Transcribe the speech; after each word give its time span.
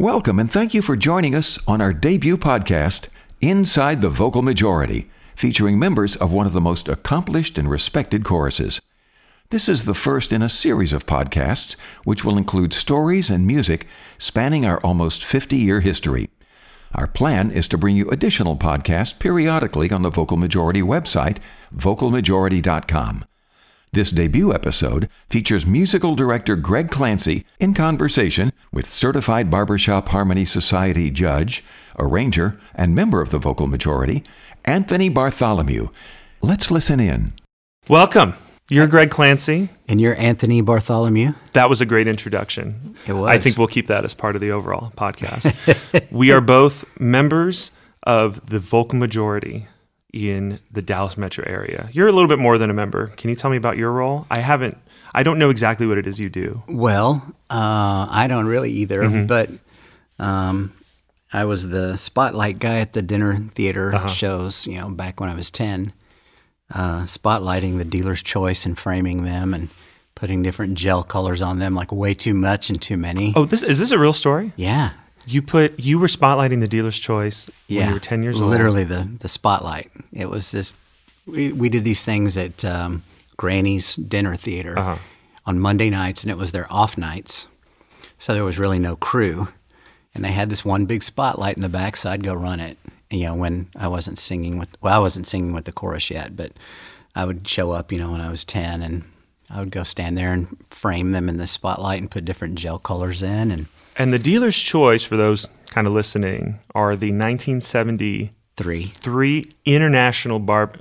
Welcome 0.00 0.38
and 0.38 0.50
thank 0.50 0.72
you 0.72 0.80
for 0.80 0.96
joining 0.96 1.34
us 1.34 1.58
on 1.68 1.82
our 1.82 1.92
debut 1.92 2.38
podcast, 2.38 3.08
Inside 3.42 4.00
the 4.00 4.08
Vocal 4.08 4.40
Majority, 4.40 5.10
featuring 5.36 5.78
members 5.78 6.16
of 6.16 6.32
one 6.32 6.46
of 6.46 6.54
the 6.54 6.60
most 6.62 6.88
accomplished 6.88 7.58
and 7.58 7.68
respected 7.68 8.24
choruses. 8.24 8.80
This 9.50 9.68
is 9.68 9.84
the 9.84 9.92
first 9.92 10.32
in 10.32 10.40
a 10.40 10.48
series 10.48 10.94
of 10.94 11.04
podcasts 11.04 11.76
which 12.04 12.24
will 12.24 12.38
include 12.38 12.72
stories 12.72 13.28
and 13.28 13.46
music 13.46 13.86
spanning 14.16 14.64
our 14.64 14.80
almost 14.80 15.22
50 15.22 15.58
year 15.58 15.80
history. 15.80 16.30
Our 16.94 17.06
plan 17.06 17.50
is 17.50 17.68
to 17.68 17.76
bring 17.76 17.94
you 17.94 18.08
additional 18.08 18.56
podcasts 18.56 19.18
periodically 19.18 19.90
on 19.90 20.00
the 20.00 20.08
Vocal 20.08 20.38
Majority 20.38 20.80
website, 20.80 21.40
vocalmajority.com. 21.76 23.26
This 23.92 24.12
debut 24.12 24.54
episode 24.54 25.08
features 25.28 25.66
musical 25.66 26.14
director 26.14 26.54
Greg 26.54 26.92
Clancy 26.92 27.44
in 27.58 27.74
conversation 27.74 28.52
with 28.72 28.88
certified 28.88 29.50
Barbershop 29.50 30.10
Harmony 30.10 30.44
Society 30.44 31.10
judge, 31.10 31.64
arranger, 31.98 32.60
and 32.72 32.94
member 32.94 33.20
of 33.20 33.30
the 33.30 33.38
vocal 33.38 33.66
majority, 33.66 34.22
Anthony 34.64 35.08
Bartholomew. 35.08 35.88
Let's 36.40 36.70
listen 36.70 37.00
in. 37.00 37.32
Welcome. 37.88 38.34
You're 38.68 38.86
Greg 38.86 39.10
Clancy. 39.10 39.70
And 39.88 40.00
you're 40.00 40.16
Anthony 40.20 40.60
Bartholomew. 40.60 41.32
That 41.54 41.68
was 41.68 41.80
a 41.80 41.86
great 41.86 42.06
introduction. 42.06 42.94
It 43.08 43.14
was. 43.14 43.28
I 43.28 43.38
think 43.38 43.58
we'll 43.58 43.66
keep 43.66 43.88
that 43.88 44.04
as 44.04 44.14
part 44.14 44.36
of 44.36 44.40
the 44.40 44.52
overall 44.52 44.92
podcast. 44.96 46.12
we 46.12 46.30
are 46.30 46.40
both 46.40 46.84
members 47.00 47.72
of 48.04 48.50
the 48.50 48.60
vocal 48.60 49.00
majority 49.00 49.66
in 50.12 50.58
the 50.70 50.82
Dallas 50.82 51.16
metro 51.16 51.44
area. 51.46 51.88
You're 51.92 52.08
a 52.08 52.12
little 52.12 52.28
bit 52.28 52.38
more 52.38 52.58
than 52.58 52.70
a 52.70 52.74
member. 52.74 53.08
Can 53.16 53.30
you 53.30 53.36
tell 53.36 53.50
me 53.50 53.56
about 53.56 53.76
your 53.76 53.92
role? 53.92 54.26
I 54.30 54.40
haven't, 54.40 54.76
I 55.14 55.22
don't 55.22 55.38
know 55.38 55.50
exactly 55.50 55.86
what 55.86 55.98
it 55.98 56.06
is 56.06 56.18
you 56.18 56.28
do. 56.28 56.62
Well, 56.68 57.22
uh, 57.48 58.08
I 58.10 58.26
don't 58.28 58.46
really 58.46 58.70
either, 58.72 59.02
Mm-hmm. 59.02 59.26
but 59.26 59.48
um, 60.18 60.72
I 61.32 61.44
was 61.44 61.68
the 61.68 61.96
spotlight 61.96 62.58
guy 62.58 62.80
at 62.80 62.92
the 62.92 63.02
dinner 63.02 63.38
theater 63.54 63.94
Uh-huh. 63.94 64.08
shows, 64.08 64.66
you 64.66 64.78
know, 64.78 64.90
back 64.90 65.20
when 65.20 65.30
I 65.30 65.34
was 65.34 65.50
10, 65.50 65.92
uh, 66.74 67.02
spotlighting 67.04 67.78
the 67.78 67.84
dealer's 67.84 68.22
choice 68.22 68.66
and 68.66 68.78
framing 68.78 69.24
them 69.24 69.54
and 69.54 69.68
putting 70.14 70.42
different 70.42 70.74
gel 70.74 71.02
colors 71.02 71.40
on 71.40 71.58
them, 71.60 71.74
like 71.74 71.92
way 71.92 72.14
too 72.14 72.34
much 72.34 72.68
and 72.68 72.80
too 72.82 72.96
many. 72.96 73.32
Oh, 73.36 73.44
this 73.44 73.62
is 73.62 73.78
this 73.78 73.90
a 73.90 73.98
real 73.98 74.12
story? 74.12 74.52
Yeah. 74.56 74.90
You 75.26 75.42
put 75.42 75.78
you 75.78 75.98
were 75.98 76.06
spotlighting 76.06 76.60
the 76.60 76.68
dealer's 76.68 76.98
choice 76.98 77.48
Yeah. 77.68 77.80
when 77.80 77.88
you 77.88 77.94
were 77.94 78.00
10 78.00 78.22
years 78.22 78.40
old. 78.40 78.50
Literally 78.50 78.84
the, 78.84 79.08
the 79.20 79.28
spotlight. 79.28 79.90
It 80.12 80.28
was 80.30 80.50
this, 80.50 80.74
we, 81.26 81.52
we 81.52 81.68
did 81.68 81.84
these 81.84 82.04
things 82.04 82.36
at 82.36 82.64
um, 82.64 83.02
Granny's 83.36 83.96
Dinner 83.96 84.34
Theater 84.36 84.78
Uh-huh. 84.78 84.96
on 85.46 85.58
Monday 85.60 85.90
nights, 85.90 86.24
and 86.24 86.30
it 86.30 86.38
was 86.38 86.52
their 86.52 86.66
off 86.72 86.96
nights. 86.98 87.46
So 88.18 88.34
there 88.34 88.44
was 88.44 88.58
really 88.58 88.78
no 88.78 88.96
crew. 88.96 89.48
And 90.14 90.24
they 90.24 90.32
had 90.32 90.50
this 90.50 90.64
one 90.64 90.86
big 90.86 91.02
spotlight 91.04 91.54
in 91.56 91.62
the 91.62 91.68
back, 91.68 91.96
so 91.96 92.10
I'd 92.10 92.24
go 92.24 92.34
run 92.34 92.58
it. 92.58 92.76
You 93.10 93.26
know, 93.26 93.36
when 93.36 93.68
I 93.76 93.86
wasn't 93.88 94.18
singing 94.18 94.58
with, 94.58 94.76
well, 94.80 94.96
I 94.96 95.00
wasn't 95.00 95.28
singing 95.28 95.52
with 95.52 95.64
the 95.66 95.72
chorus 95.72 96.10
yet, 96.10 96.34
but 96.34 96.52
I 97.14 97.24
would 97.24 97.46
show 97.46 97.70
up, 97.70 97.92
you 97.92 97.98
know, 97.98 98.10
when 98.12 98.20
I 98.20 98.30
was 98.30 98.44
10, 98.44 98.82
and 98.82 99.04
I 99.48 99.60
would 99.60 99.70
go 99.70 99.84
stand 99.84 100.18
there 100.18 100.32
and 100.32 100.48
frame 100.68 101.12
them 101.12 101.28
in 101.28 101.36
the 101.38 101.46
spotlight 101.46 102.00
and 102.00 102.10
put 102.10 102.24
different 102.24 102.56
gel 102.56 102.78
colors 102.80 103.22
in. 103.22 103.50
And 103.52 103.66
And 104.00 104.14
the 104.14 104.18
dealer's 104.18 104.56
choice 104.56 105.04
for 105.04 105.18
those 105.18 105.50
kind 105.68 105.86
of 105.86 105.92
listening 105.92 106.58
are 106.74 106.96
the 106.96 107.08
1970 107.12 108.30
Three. 108.56 108.84
three 108.84 109.52
international 109.66 110.38
bar 110.38 110.72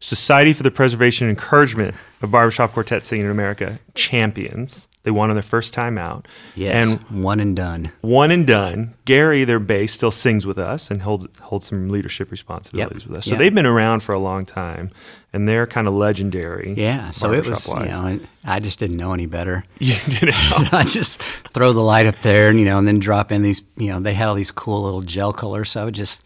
Society 0.00 0.52
for 0.52 0.64
the 0.64 0.72
Preservation 0.72 1.28
and 1.28 1.38
Encouragement 1.38 1.94
of 2.20 2.32
Barbershop 2.32 2.72
Quartet 2.72 3.04
Singing 3.04 3.26
in 3.26 3.30
America 3.30 3.78
champions. 3.94 4.88
They 5.04 5.10
won 5.10 5.30
on 5.30 5.36
their 5.36 5.42
first 5.42 5.72
time 5.74 5.96
out. 5.98 6.26
yes, 6.56 6.90
And 6.90 7.22
one 7.22 7.38
and 7.38 7.54
done. 7.54 7.92
one 8.00 8.30
and 8.30 8.46
done. 8.46 8.94
Gary, 9.04 9.44
their 9.44 9.58
bass, 9.60 9.92
still 9.92 10.10
sings 10.10 10.44
with 10.46 10.58
us 10.58 10.90
and 10.90 11.02
holds 11.02 11.28
holds 11.42 11.66
some 11.66 11.88
leadership 11.90 12.30
responsibilities 12.30 13.02
Yep. 13.02 13.08
with 13.10 13.18
us. 13.18 13.24
So 13.26 13.32
Yep. 13.32 13.38
they've 13.38 13.54
been 13.54 13.66
around 13.66 14.00
for 14.02 14.12
a 14.14 14.18
long 14.18 14.44
time, 14.46 14.90
and 15.32 15.46
they're 15.48 15.66
kind 15.66 15.86
of 15.86 15.94
legendary. 15.94 16.74
Yeah, 16.76 17.10
so 17.10 17.32
it 17.32 17.46
was, 17.46 17.68
you 17.68 17.74
know, 17.86 18.18
I 18.44 18.60
just 18.60 18.78
didn't 18.78 18.96
know 18.96 19.12
any 19.12 19.26
better. 19.26 19.62
You 19.78 19.94
did 20.08 20.30
it. 20.30 20.34
I 20.72 20.84
just 20.84 21.20
throw 21.52 21.72
the 21.74 21.80
light 21.82 22.06
up 22.06 22.18
there, 22.22 22.48
and 22.48 22.58
you 22.58 22.64
know, 22.64 22.78
and 22.78 22.88
then 22.88 22.98
drop 22.98 23.30
in 23.30 23.42
these. 23.42 23.62
You 23.76 23.88
know, 23.88 24.00
they 24.00 24.14
had 24.14 24.28
all 24.28 24.34
these 24.34 24.50
cool 24.50 24.82
little 24.82 25.02
gel 25.02 25.32
colors, 25.34 25.70
so 25.70 25.82
I 25.82 25.84
would 25.84 25.94
just 25.94 26.24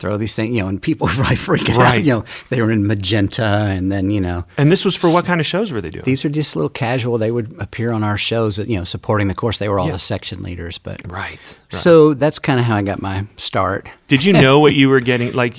throw 0.00 0.16
these 0.16 0.34
things. 0.34 0.54
You 0.56 0.62
know, 0.62 0.68
and 0.68 0.82
people 0.82 1.06
were 1.06 1.12
probably 1.20 1.36
freaking 1.36 1.76
Right. 1.76 1.94
out. 1.98 2.02
You 2.04 2.12
know, 2.14 2.24
they 2.48 2.60
were 2.60 2.70
in 2.72 2.86
magenta, 2.86 3.44
and 3.44 3.92
then 3.92 4.10
you 4.10 4.20
know, 4.20 4.44
And 4.58 4.72
this 4.72 4.84
was 4.84 4.96
for 4.96 5.08
what 5.12 5.24
kind 5.24 5.40
of 5.40 5.46
shows 5.46 5.70
were 5.70 5.80
they 5.80 5.90
doing? 5.90 6.04
these 6.04 6.24
are 6.24 6.28
just 6.28 6.56
little 6.56 6.68
casual. 6.70 7.18
They 7.18 7.30
would 7.30 7.54
appear 7.60 7.92
on 7.92 8.02
our 8.02 8.18
shows, 8.18 8.56
that, 8.56 8.68
you 8.68 8.76
know, 8.76 8.84
supporting 8.84 9.28
the 9.28 9.34
course. 9.34 9.58
They 9.58 9.68
were 9.68 9.78
all 9.78 9.86
Yeah. 9.86 9.92
the 9.92 9.98
section 10.00 10.42
leaders, 10.42 10.78
but 10.78 11.00
right. 11.08 11.58
so 11.68 12.14
that's 12.14 12.38
kind 12.38 12.58
of 12.58 12.66
how 12.66 12.76
I 12.76 12.82
got 12.82 13.00
my 13.00 13.26
start. 13.36 13.88
Did 14.08 14.24
you 14.24 14.32
know 14.44 14.58
what 14.58 14.74
you 14.74 14.88
were 14.88 15.00
getting? 15.00 15.32
Like, 15.32 15.56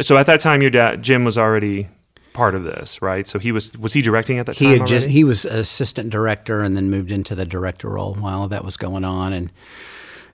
so 0.00 0.16
at 0.16 0.26
that 0.26 0.40
time, 0.40 0.62
your 0.62 0.70
dad 0.70 1.02
Jim 1.02 1.24
was 1.24 1.36
already 1.38 1.88
part 2.32 2.54
of 2.54 2.64
this, 2.64 3.02
right? 3.02 3.28
So 3.28 3.38
he 3.38 3.52
was 3.52 3.72
was 3.76 3.92
he 3.92 4.00
directing 4.00 4.38
at 4.38 4.46
that 4.46 4.56
He 4.56 4.64
time? 4.64 4.72
He 4.72 4.78
had 4.78 4.86
just 4.88 5.08
he 5.08 5.22
was 5.22 5.44
assistant 5.44 6.08
director 6.08 6.60
and 6.62 6.74
then 6.76 6.88
moved 6.88 7.12
into 7.12 7.34
the 7.34 7.44
director 7.44 7.90
role 7.90 8.14
while 8.14 8.48
that 8.48 8.64
was 8.64 8.78
going 8.78 9.04
on 9.04 9.34
and 9.34 9.50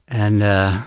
and 0.06 0.40
uh, 0.42 0.82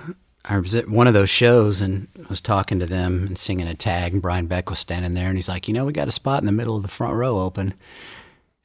I 0.46 0.60
was 0.60 0.74
at 0.76 0.90
one 0.90 1.08
of 1.08 1.14
those 1.14 1.30
shows 1.30 1.82
and 1.82 2.08
was 2.30 2.42
talking 2.42 2.80
to 2.80 2.86
them 2.88 3.26
and 3.28 3.38
singing 3.38 3.68
a 3.68 3.76
tag 3.76 4.14
and 4.14 4.22
Brian 4.22 4.48
Beck 4.48 4.70
was 4.70 4.80
standing 4.80 5.14
there 5.14 5.28
and 5.28 5.38
he's 5.38 5.48
like, 5.50 5.68
you 5.68 5.74
know, 5.74 5.86
we 5.86 5.94
got 5.94 6.08
a 6.08 6.12
spot 6.12 6.40
in 6.42 6.46
the 6.48 6.52
middle 6.52 6.76
of 6.76 6.82
the 6.82 6.88
front 6.88 7.14
row 7.14 7.40
open. 7.40 7.74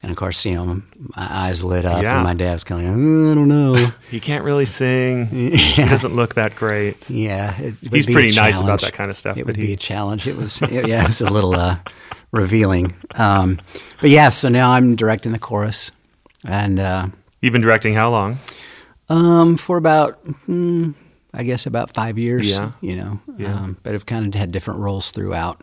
And 0.01 0.11
of 0.11 0.17
course, 0.17 0.43
you 0.45 0.53
know, 0.55 0.65
my 1.15 1.27
eyes 1.29 1.63
lit 1.63 1.85
up 1.85 2.01
Yeah. 2.03 2.15
and 2.15 2.23
my 2.23 2.33
dad 2.33 2.53
was 2.53 2.63
kind 2.63 2.81
of 2.81 2.87
like, 2.91 2.97
"Mm, 2.97 3.31
I 3.31 3.35
don't 3.35 3.47
know. 3.47 3.91
he 4.11 4.19
can't 4.19 4.43
really 4.43 4.65
sing. 4.65 5.25
He 5.55 5.81
doesn't 5.83 6.15
look 6.15 6.35
that 6.35 6.55
great. 6.55 7.09
Yeah, 7.09 7.51
He's 7.53 8.05
pretty 8.05 8.35
nice 8.35 8.59
about 8.59 8.81
that 8.81 8.93
kind 8.93 9.09
of 9.11 9.17
stuff, 9.17 9.37
It 9.37 9.45
would 9.45 9.55
be 9.55 9.73
a 9.73 9.77
challenge. 9.77 10.27
It 10.27 10.35
was, 10.37 10.61
yeah, 10.61 11.03
it 11.03 11.07
was 11.07 11.21
a 11.21 11.29
little 11.29 11.53
uh, 11.55 11.77
revealing. 12.31 12.95
Um, 13.15 13.59
but 14.01 14.09
yeah, 14.09 14.29
so 14.29 14.49
now 14.49 14.71
I'm 14.71 14.95
directing 14.95 15.31
the 15.31 15.39
chorus, 15.39 15.91
and 16.45 16.79
uh, 16.79 17.07
You've 17.41 17.53
been 17.53 17.61
directing 17.61 17.93
how 17.93 18.09
long? 18.11 18.37
um, 19.09 19.57
for 19.57 19.77
about, 19.77 20.23
mm, 20.47 20.93
I 21.37 21.43
guess, 21.43 21.65
about 21.67 21.93
five 21.93 22.17
years. 22.17 22.49
Yeah. 22.49 22.71
you 22.81 22.95
know, 22.95 23.19
Yeah. 23.37 23.53
um, 23.53 23.77
but 23.83 23.93
I've 23.93 24.05
kind 24.07 24.25
of 24.25 24.33
had 24.39 24.51
different 24.51 24.79
roles 24.79 25.11
throughout, 25.11 25.61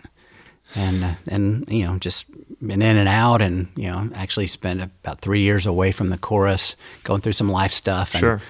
and 0.76 1.02
uh, 1.04 1.14
and 1.26 1.64
you 1.68 1.84
know, 1.84 1.98
just 1.98 2.24
been 2.66 2.80
in 2.80 2.96
and 2.96 3.08
out, 3.08 3.42
and 3.42 3.68
you 3.76 3.90
know, 3.90 4.08
actually 4.14 4.46
spent 4.46 4.80
about 4.80 5.20
three 5.20 5.40
years 5.40 5.66
away 5.66 5.92
from 5.92 6.10
the 6.10 6.18
chorus, 6.18 6.76
going 7.02 7.20
through 7.20 7.32
some 7.34 7.50
life 7.50 7.72
stuff. 7.72 8.14
And, 8.14 8.20
Sure. 8.20 8.40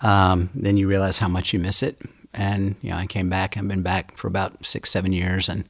Um, 0.00 0.50
then 0.54 0.76
you 0.76 0.86
realize 0.86 1.18
how 1.18 1.28
much 1.28 1.52
you 1.54 1.58
miss 1.58 1.82
it, 1.82 1.98
and 2.34 2.76
you 2.82 2.90
know, 2.90 2.96
I 2.96 3.06
came 3.06 3.30
back. 3.30 3.56
I've 3.56 3.66
been 3.68 3.82
back 3.82 4.16
for 4.18 4.28
about 4.28 4.66
six, 4.66 4.90
seven 4.90 5.12
years, 5.12 5.48
and 5.48 5.64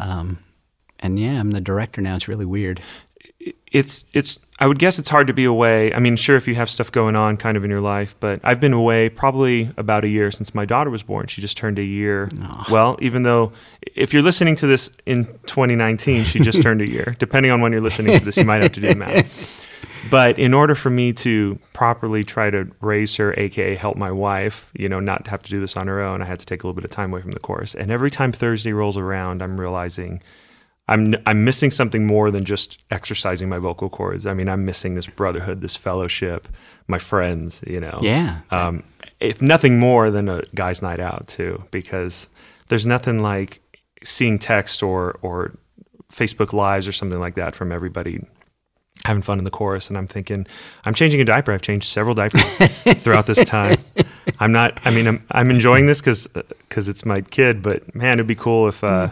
um, 0.00 0.38
and 0.98 1.18
yeah, 1.20 1.38
I'm 1.38 1.52
the 1.52 1.60
director 1.60 2.00
now. 2.00 2.16
It's 2.16 2.26
really 2.28 2.46
weird. 2.46 2.82
It's 3.70 4.04
it's. 4.12 4.40
I 4.60 4.66
would 4.66 4.80
guess 4.80 4.98
it's 4.98 5.08
hard 5.08 5.28
to 5.28 5.32
be 5.32 5.44
away. 5.44 5.94
I 5.94 6.00
mean, 6.00 6.16
sure, 6.16 6.36
if 6.36 6.48
you 6.48 6.56
have 6.56 6.68
stuff 6.68 6.90
going 6.90 7.14
on 7.14 7.36
kind 7.36 7.56
of 7.56 7.64
in 7.64 7.70
your 7.70 7.80
life, 7.80 8.16
but 8.18 8.40
I've 8.42 8.58
been 8.58 8.72
away 8.72 9.08
probably 9.08 9.70
about 9.76 10.04
a 10.04 10.08
year 10.08 10.32
since 10.32 10.52
my 10.52 10.64
daughter 10.64 10.90
was 10.90 11.04
born. 11.04 11.28
She 11.28 11.40
just 11.40 11.56
turned 11.56 11.78
a 11.78 11.84
year. 11.84 12.28
Ah. 12.42 12.66
Well, 12.68 12.98
even 13.00 13.22
though 13.22 13.52
if 13.94 14.12
you're 14.12 14.22
listening 14.22 14.56
to 14.56 14.66
this 14.66 14.90
in 15.06 15.26
2019, 15.46 16.24
she 16.24 16.40
just 16.40 16.60
turned 16.64 16.82
a 16.82 16.90
year. 16.90 17.14
Depending 17.20 17.52
on 17.52 17.60
when 17.60 17.70
you're 17.70 17.80
listening 17.80 18.18
to 18.18 18.24
this, 18.24 18.36
you 18.36 18.44
might 18.44 18.62
have 18.62 18.72
to 18.72 18.80
do 18.80 18.88
the 18.88 18.96
math. 18.96 19.64
But 20.10 20.38
in 20.38 20.54
order 20.54 20.74
for 20.74 20.90
me 20.90 21.12
to 21.14 21.58
properly 21.72 22.24
try 22.24 22.50
to 22.50 22.68
raise 22.80 23.16
her, 23.16 23.34
aka 23.36 23.74
help 23.74 23.96
my 23.96 24.10
wife, 24.10 24.70
you 24.74 24.88
know, 24.88 25.00
not 25.00 25.26
have 25.26 25.42
to 25.42 25.50
do 25.50 25.60
this 25.60 25.76
on 25.76 25.86
her 25.86 26.00
own, 26.00 26.22
I 26.22 26.24
had 26.24 26.38
to 26.38 26.46
take 26.46 26.62
a 26.62 26.66
little 26.66 26.74
bit 26.74 26.84
of 26.84 26.90
time 26.90 27.12
away 27.12 27.20
from 27.20 27.32
the 27.32 27.40
course. 27.40 27.74
And 27.74 27.90
every 27.90 28.10
time 28.10 28.32
Thursday 28.32 28.72
rolls 28.72 28.96
around, 28.96 29.42
I'm 29.42 29.60
realizing 29.60 30.22
I'm 30.88 31.14
I'm 31.26 31.44
missing 31.44 31.70
something 31.70 32.06
more 32.06 32.30
than 32.30 32.44
just 32.44 32.82
exercising 32.90 33.48
my 33.48 33.58
vocal 33.58 33.88
cords. 33.88 34.26
I 34.26 34.34
mean, 34.34 34.48
I'm 34.48 34.64
missing 34.64 34.94
this 34.94 35.06
brotherhood, 35.06 35.60
this 35.60 35.76
fellowship, 35.76 36.48
my 36.86 36.98
friends. 36.98 37.62
You 37.66 37.80
know, 37.80 37.98
Yeah. 38.02 38.40
Um, 38.50 38.82
if 39.20 39.42
nothing 39.42 39.78
more 39.78 40.10
than 40.10 40.28
a 40.28 40.42
guys' 40.54 40.80
night 40.80 41.00
out 41.00 41.28
too, 41.28 41.64
because 41.70 42.28
there's 42.68 42.86
nothing 42.86 43.20
like 43.20 43.60
seeing 44.02 44.38
text 44.38 44.82
or 44.82 45.18
or 45.22 45.52
Facebook 46.12 46.52
lives 46.52 46.88
or 46.88 46.92
something 46.92 47.20
like 47.20 47.34
that 47.34 47.54
from 47.54 47.70
everybody 47.70 48.24
having 49.04 49.22
fun 49.22 49.38
in 49.38 49.44
the 49.44 49.50
chorus 49.50 49.88
and 49.88 49.96
I'm 49.96 50.06
thinking 50.06 50.46
I'm 50.84 50.94
changing 50.94 51.20
a 51.20 51.24
diaper 51.24 51.52
I've 51.52 51.62
changed 51.62 51.86
several 51.86 52.14
diapers 52.14 52.56
throughout 53.00 53.26
this 53.26 53.44
time 53.44 53.78
I'm 54.40 54.50
not 54.50 54.80
I 54.84 54.90
mean 54.90 55.06
I'm 55.06 55.24
I'm 55.30 55.50
enjoying 55.50 55.86
this 55.86 56.00
cuz 56.00 56.26
cuz 56.68 56.88
it's 56.88 57.04
my 57.04 57.20
kid 57.20 57.62
but 57.62 57.94
man 57.94 58.14
it'd 58.14 58.26
be 58.26 58.34
cool 58.34 58.66
if 58.68 58.82
uh 58.82 59.10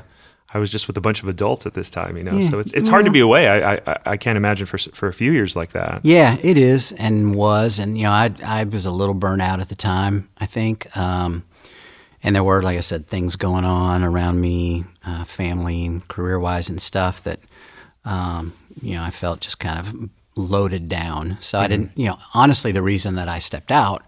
I 0.56 0.58
was 0.58 0.70
just 0.76 0.86
with 0.88 0.96
a 0.96 1.00
bunch 1.06 1.22
of 1.22 1.28
adults 1.28 1.66
at 1.68 1.74
this 1.74 1.90
time 1.90 2.12
you 2.18 2.24
know 2.26 2.36
Yeah. 2.38 2.50
so 2.50 2.58
it's 2.62 2.72
it's 2.78 2.88
hard 2.94 3.04
to 3.04 3.12
be 3.18 3.20
away 3.28 3.42
I 3.48 3.74
I 3.74 3.80
I 4.12 4.16
can't 4.24 4.38
imagine 4.42 4.66
for 4.66 4.78
for 5.00 5.06
a 5.08 5.12
few 5.20 5.32
years 5.38 5.52
like 5.60 5.72
that 5.78 6.00
Yeah, 6.02 6.30
it 6.50 6.56
is 6.58 6.92
and 7.06 7.34
was, 7.34 7.78
and 7.82 7.90
you 7.98 8.04
know, 8.06 8.12
I 8.24 8.26
I 8.58 8.64
was 8.64 8.86
a 8.86 8.90
little 9.00 9.14
burnt 9.24 9.42
out 9.50 9.58
at 9.60 9.68
the 9.68 9.74
time. 9.94 10.14
I 10.44 10.46
think, 10.56 10.76
um, 10.96 11.42
and 12.22 12.34
there 12.34 12.44
were, 12.44 12.62
like 12.68 12.78
I 12.78 12.82
said, 12.82 13.06
things 13.06 13.36
going 13.36 13.64
on 13.64 14.02
around 14.10 14.40
me, 14.40 14.84
uh, 15.10 15.24
family 15.24 15.86
and 15.86 16.06
career 16.08 16.38
wise 16.38 16.68
and 16.70 16.80
stuff 16.80 17.22
that, 17.24 17.38
um, 18.04 18.52
you 18.82 18.94
know, 18.94 19.02
I 19.02 19.10
felt 19.10 19.40
just 19.40 19.58
kind 19.58 19.78
of 19.78 19.94
loaded 20.36 20.88
down. 20.88 21.36
So 21.40 21.58
I 21.58 21.66
didn't, 21.68 21.90
you 21.96 22.06
know, 22.08 22.18
honestly, 22.34 22.72
the 22.72 22.82
reason 22.92 23.14
that 23.16 23.28
I 23.28 23.38
stepped 23.40 23.70
out 23.70 24.02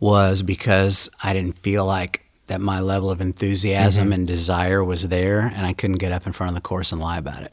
was 0.00 0.42
because 0.42 1.08
I 1.22 1.32
didn't 1.32 1.58
feel 1.58 1.84
like 1.86 2.24
that 2.50 2.60
my 2.60 2.80
level 2.80 3.10
of 3.10 3.20
enthusiasm 3.20 4.04
Mm-hmm. 4.06 4.12
and 4.12 4.26
desire 4.26 4.82
was 4.84 5.08
there, 5.08 5.52
and 5.54 5.64
I 5.66 5.72
couldn't 5.72 5.98
get 5.98 6.10
up 6.12 6.26
in 6.26 6.32
front 6.32 6.50
of 6.50 6.54
the 6.56 6.60
course 6.60 6.90
and 6.92 7.00
lie 7.00 7.18
about 7.18 7.42
it. 7.42 7.52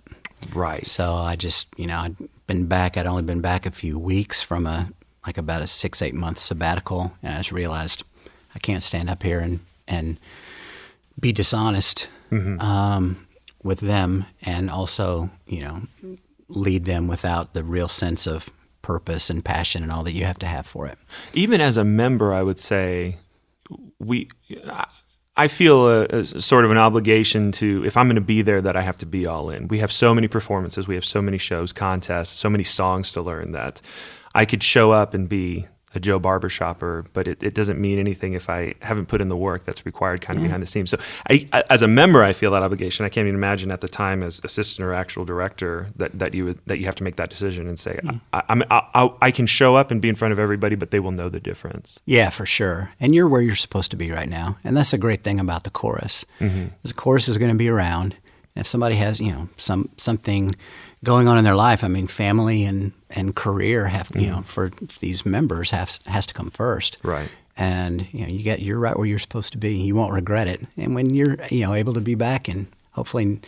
Right. 0.54 0.86
So 0.86 1.14
I 1.14 1.36
just, 1.36 1.68
you 1.78 1.86
know, 1.88 1.98
I'd 1.98 2.16
been 2.48 2.66
back. 2.66 2.98
I'd 2.98 3.06
only 3.08 3.24
been 3.24 3.42
back 3.42 3.66
a 3.66 3.72
few 3.72 3.98
weeks 4.00 4.42
from 4.42 4.66
a 4.66 4.90
like 5.26 5.38
about 5.38 5.62
a 5.62 5.68
six 5.68 6.02
eight 6.02 6.14
month 6.16 6.40
sabbatical, 6.40 7.14
and 7.22 7.34
I 7.36 7.38
just 7.38 7.52
realized 7.52 8.04
I 8.56 8.60
can't 8.60 8.84
stand 8.84 9.10
up 9.10 9.24
here 9.24 9.40
and 9.40 9.60
and 9.88 10.20
be 11.20 11.32
dishonest 11.32 12.08
um, 12.32 13.28
with 13.64 13.80
them, 13.80 14.26
and 14.42 14.70
also, 14.70 15.30
you 15.48 15.62
know, 15.62 15.82
lead 16.50 16.86
them 16.86 17.08
without 17.08 17.54
the 17.54 17.64
real 17.64 17.88
sense 17.88 18.28
of 18.28 18.50
purpose 18.82 19.30
and 19.30 19.44
passion 19.44 19.84
and 19.84 19.92
all 19.92 20.04
that 20.04 20.14
you 20.14 20.24
have 20.26 20.40
to 20.40 20.46
have 20.46 20.66
for 20.66 20.88
it. 20.88 20.98
even 21.34 21.60
as 21.62 21.78
a 21.78 21.84
member, 21.84 22.34
I 22.34 22.42
would 22.44 22.60
say 22.60 23.18
we. 24.00 24.30
I 25.40 25.48
feel 25.48 25.88
a, 25.88 26.06
a 26.06 26.24
sort 26.24 26.66
of 26.66 26.72
an 26.72 26.78
obligation 26.78 27.52
to, 27.54 27.86
if 27.86 27.96
I'm 27.96 28.08
going 28.08 28.16
to 28.16 28.22
be 28.22 28.42
there, 28.42 28.60
that 28.60 28.76
I 28.76 28.82
have 28.82 28.98
to 28.98 29.06
be 29.06 29.28
all 29.28 29.52
in. 29.52 29.68
We 29.68 29.78
have 29.80 29.92
so 29.92 30.16
many 30.16 30.28
performances, 30.28 30.88
we 30.88 30.96
have 30.96 31.06
so 31.06 31.22
many 31.22 31.38
shows, 31.38 31.72
contests, 31.72 32.32
so 32.32 32.50
many 32.50 32.64
songs 32.64 33.12
to 33.12 33.22
learn 33.22 33.52
that 33.52 33.80
I 34.34 34.46
could 34.46 34.64
show 34.64 34.92
up 34.92 35.14
and 35.14 35.30
be 35.30 35.68
a 35.98 36.00
Joe 36.00 36.20
Barbershopper, 36.20 37.06
but 37.12 37.28
it, 37.28 37.44
it 37.44 37.54
doesn't 37.54 37.80
mean 37.80 38.00
anything 38.00 38.34
if 38.34 38.50
I 38.50 38.76
haven't 38.82 39.08
put 39.08 39.20
in 39.20 39.28
the 39.28 39.36
work 39.36 39.66
that's 39.66 39.86
required 39.86 40.22
kind 40.22 40.38
of 40.40 40.44
behind 40.44 40.64
the 40.64 40.68
scenes. 40.68 40.92
So, 40.92 40.98
I, 41.30 41.48
I- 41.52 41.64
as 41.70 41.82
a 41.82 41.88
member, 41.88 42.24
I 42.24 42.32
feel 42.32 42.52
that 42.52 42.64
obligation. 42.64 43.06
I 43.06 43.10
can't 43.10 43.28
even 43.28 43.36
imagine 43.36 43.72
at 43.72 43.82
the 43.82 43.90
time 43.90 44.24
as 44.24 44.40
assistant 44.44 44.86
or 44.86 44.94
actual 44.94 45.26
director 45.26 45.88
that, 45.98 46.18
that 46.18 46.34
you 46.34 46.46
would, 46.46 46.60
that 46.68 46.80
you 46.80 46.86
have 46.86 46.96
to 46.96 47.04
make 47.04 47.18
that 47.18 47.30
decision 47.30 47.68
and 47.68 47.78
say, 47.78 48.00
mm-hmm. 48.02 48.18
I, 48.32 48.44
I'm, 48.48 48.64
I, 48.72 48.88
I, 48.94 49.14
I 49.24 49.32
can 49.32 49.48
show 49.48 49.76
up 49.76 49.92
and 49.92 50.02
be 50.02 50.08
in 50.08 50.16
front 50.16 50.32
of 50.32 50.40
everybody, 50.40 50.76
but 50.76 50.92
they 50.92 51.00
will 51.00 51.12
know 51.12 51.28
the 51.28 51.42
difference. 51.42 52.00
Yeah, 52.06 52.30
for 52.30 52.46
sure. 52.46 52.92
And 53.00 53.14
you're 53.14 53.28
where 53.28 53.42
you're 53.42 53.56
supposed 53.56 53.92
to 53.92 53.98
be 53.98 54.12
right 54.12 54.30
now. 54.30 54.58
And 54.64 54.78
that's 54.78 54.94
a 54.94 54.98
great 54.98 55.24
thing 55.24 55.40
about 55.40 55.64
the 55.64 55.70
chorus. 55.70 56.26
Mm-hmm. 56.40 56.68
The 56.84 56.94
chorus 56.94 57.28
is 57.28 57.38
going 57.38 57.52
to 57.52 57.58
be 57.58 57.70
around. 57.70 58.16
And 58.56 58.62
if 58.62 58.68
somebody 58.68 58.96
has, 58.96 59.20
you 59.20 59.32
know, 59.32 59.50
some 59.58 59.90
something 59.98 60.56
going 61.04 61.28
on 61.28 61.38
in 61.38 61.44
their 61.44 61.56
life, 61.56 61.84
I 61.84 61.88
mean, 61.88 62.08
family 62.08 62.64
and, 62.66 62.92
and 63.10 63.36
career 63.36 63.88
have, 63.88 64.12
you 64.16 64.28
know, 64.28 64.42
for 64.42 64.72
these 65.00 65.26
members 65.26 65.72
has 65.72 66.00
has 66.08 66.26
to 66.28 66.34
come 66.34 66.50
first. 66.50 66.98
Right. 67.04 67.30
And 67.56 68.08
you 68.12 68.22
know, 68.22 68.28
you 68.28 68.44
get 68.44 68.60
you're 68.62 68.80
right 68.80 68.96
where 68.96 69.06
you're 69.06 69.20
supposed 69.20 69.52
to 69.54 69.58
be. 69.58 69.76
You 69.78 69.96
won't 69.96 70.14
regret 70.14 70.48
it. 70.48 70.62
And 70.78 70.96
when 70.96 71.14
you're, 71.14 71.38
you 71.50 71.62
know, 71.66 71.74
able 71.74 71.94
to 71.94 72.02
be 72.02 72.16
back 72.16 72.48
and 72.48 72.68
hopefully 72.92 73.40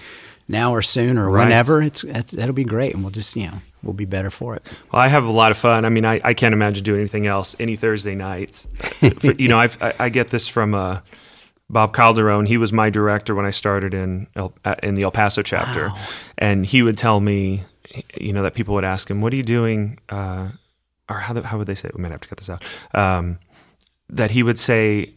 now 0.47 0.71
or 0.73 0.81
soon 0.81 1.17
or 1.17 1.29
Right. 1.29 1.43
whenever, 1.45 1.81
it's 1.81 2.01
that, 2.03 2.27
that'll 2.29 2.53
be 2.53 2.63
great. 2.63 2.93
And 2.95 3.03
we'll 3.03 3.11
just, 3.11 3.35
you 3.35 3.47
know, 3.47 3.57
we'll 3.83 3.93
be 3.93 4.05
better 4.05 4.31
for 4.31 4.55
it. 4.55 4.67
Well, 4.91 5.01
I 5.01 5.07
have 5.07 5.25
a 5.25 5.31
lot 5.31 5.51
of 5.51 5.57
fun. 5.57 5.85
I 5.85 5.89
mean, 5.89 6.05
I, 6.05 6.19
I 6.23 6.33
can't 6.33 6.53
imagine 6.53 6.83
doing 6.83 6.99
anything 7.01 7.27
else 7.27 7.55
any 7.59 7.75
Thursday 7.75 8.15
nights. 8.15 8.67
You 9.37 9.47
know, 9.47 9.57
I've, 9.59 9.77
I, 9.81 9.93
I 9.99 10.09
get 10.09 10.29
this 10.29 10.47
from 10.47 10.73
uh, 10.73 10.99
Bob 11.69 11.93
Calderon. 11.93 12.45
He 12.45 12.57
was 12.57 12.73
my 12.73 12.89
director 12.89 13.35
when 13.35 13.45
I 13.45 13.51
started 13.51 13.93
in 13.93 14.27
El, 14.35 14.53
uh, 14.65 14.75
in 14.81 14.95
the 14.95 15.03
El 15.03 15.11
Paso 15.11 15.41
chapter, 15.41 15.89
and 16.37 16.65
he 16.65 16.81
would 16.81 16.97
tell 16.97 17.19
me, 17.19 17.63
you 18.19 18.33
know, 18.33 18.43
that 18.43 18.55
people 18.55 18.73
would 18.75 18.83
ask 18.83 19.09
him, 19.09 19.21
"What 19.21 19.33
are 19.33 19.35
you 19.35 19.43
doing?" 19.43 19.99
Uh, 20.09 20.49
or 21.09 21.19
how 21.19 21.33
the, 21.33 21.45
how 21.45 21.57
would 21.57 21.67
they 21.67 21.75
say? 21.75 21.89
It? 21.89 21.95
We 21.95 22.01
might 22.01 22.11
have 22.11 22.21
to 22.21 22.27
cut 22.27 22.37
this 22.37 22.49
out. 22.49 22.63
Um, 22.93 23.39
that 24.09 24.31
he 24.31 24.43
would 24.43 24.59
say. 24.59 25.15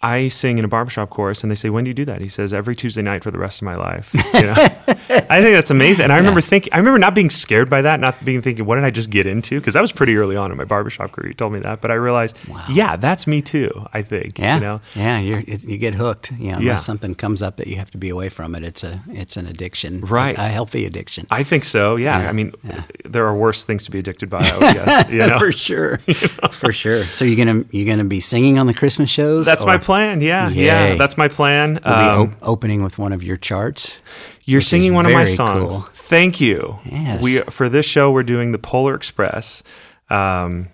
I 0.00 0.28
sing 0.28 0.58
in 0.58 0.64
a 0.64 0.68
barbershop 0.68 1.10
chorus, 1.10 1.42
and 1.42 1.50
they 1.50 1.56
say, 1.56 1.70
"When 1.70 1.82
do 1.82 1.90
you 1.90 1.94
do 1.94 2.04
that?" 2.04 2.20
He 2.20 2.28
says, 2.28 2.52
"Every 2.52 2.76
Tuesday 2.76 3.02
night 3.02 3.24
for 3.24 3.32
the 3.32 3.38
rest 3.38 3.60
of 3.60 3.64
my 3.64 3.74
life." 3.74 4.14
You 4.32 4.42
know? 4.42 4.68
I 5.30 5.40
think 5.42 5.54
that's 5.54 5.70
amazing. 5.70 6.04
And 6.04 6.12
I 6.12 6.18
remember 6.18 6.40
thinking, 6.40 6.72
I 6.72 6.78
remember 6.78 6.98
not 6.98 7.14
being 7.14 7.30
scared 7.30 7.68
by 7.70 7.82
that, 7.82 8.00
not 8.00 8.24
being 8.24 8.42
thinking, 8.42 8.64
what 8.66 8.74
did 8.76 8.84
I 8.84 8.90
just 8.90 9.10
get 9.10 9.26
into? 9.26 9.58
Because 9.58 9.74
that 9.74 9.80
was 9.80 9.92
pretty 9.92 10.16
early 10.16 10.36
on 10.36 10.50
in 10.50 10.56
my 10.56 10.64
barbershop 10.64 11.12
career. 11.12 11.28
You 11.28 11.34
told 11.34 11.52
me 11.52 11.60
that, 11.60 11.80
but 11.80 11.90
I 11.90 11.94
realized, 11.94 12.38
yeah, 12.70 12.96
that's 12.96 13.26
me 13.26 13.42
too. 13.42 13.86
I 13.92 14.02
think, 14.02 14.38
Yeah, 14.38 14.54
you 14.56 14.60
know, 14.60 14.80
yeah, 14.94 15.18
you 15.20 15.78
get 15.78 15.94
hooked. 15.94 16.32
You 16.32 16.52
know, 16.52 16.58
unless 16.58 16.84
something 16.84 17.14
comes 17.14 17.42
up 17.42 17.56
that 17.56 17.66
you 17.66 17.76
have 17.76 17.90
to 17.92 17.98
be 17.98 18.08
away 18.10 18.28
from 18.28 18.54
it, 18.54 18.64
it's 18.64 18.84
a 18.84 19.02
it's 19.08 19.36
an 19.36 19.46
addiction, 19.46 20.00
Right. 20.02 20.36
A, 20.38 20.42
a 20.42 20.48
healthy 20.48 20.84
addiction. 20.84 21.26
I 21.30 21.42
think 21.42 21.64
so. 21.64 21.96
Yeah, 21.96 22.20
Yeah, 22.22 22.28
I 22.28 22.32
mean, 22.32 22.52
yeah. 22.64 22.82
there 23.04 23.26
are 23.26 23.36
worse 23.36 23.64
things 23.64 23.84
to 23.86 23.90
be 23.90 23.98
addicted 23.98 24.28
by. 24.30 24.38
I 24.40 24.52
would 24.58 24.74
guess. 24.74 25.10
You 25.18 25.26
know, 25.26 25.38
for 25.38 25.52
sure, 25.52 25.98
for 26.52 26.72
sure. 26.72 27.04
So 27.04 27.24
you're 27.24 27.42
gonna 27.44 27.64
you're 27.70 27.86
gonna 27.86 28.08
be 28.08 28.20
singing 28.20 28.58
on 28.58 28.66
the 28.66 28.74
Christmas 28.74 29.08
shows. 29.10 29.46
that's 29.46 29.64
my 29.64 29.78
plan. 29.78 30.20
Yeah, 30.20 30.48
yeah, 30.50 30.94
that's 30.96 31.16
my 31.16 31.28
plan. 31.28 31.80
We'll 31.84 31.94
be 31.94 32.00
Um, 32.00 32.20
op- 32.20 32.36
opening 32.42 32.82
with 32.82 32.98
one 32.98 33.12
of 33.12 33.22
your 33.22 33.36
charts. 33.36 34.00
You're 34.48 34.60
singing 34.62 34.94
one 34.94 35.06
of 35.06 35.12
my 35.12 35.24
songs. 35.26 35.72
cool. 35.74 35.80
Thank 35.92 36.40
you. 36.40 36.78
Yes. 36.84 37.22
We 37.22 37.38
for 37.50 37.68
this 37.68 37.86
show 37.86 38.10
we're 38.10 38.22
doing 38.22 38.52
the 38.52 38.58
Polar 38.58 38.94
Express. 38.94 39.62
Um, 40.10 40.68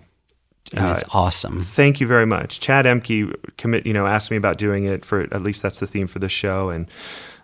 And 0.73 0.91
it's 0.95 1.03
awesome. 1.13 1.61
thank 1.61 1.99
you 2.01 2.07
very 2.07 2.25
much. 2.25 2.59
Chad 2.59 2.85
Emke 2.85 3.33
commit, 3.57 3.85
you 3.85 3.93
know, 3.93 4.05
asked 4.07 4.31
me 4.31 4.37
about 4.37 4.57
doing 4.57 4.85
it 4.85 5.05
for 5.05 5.21
at 5.21 5.41
least 5.43 5.61
that's 5.61 5.79
the 5.79 5.87
theme 5.87 6.07
for 6.07 6.19
this 6.19 6.31
show, 6.31 6.69
and 6.69 6.87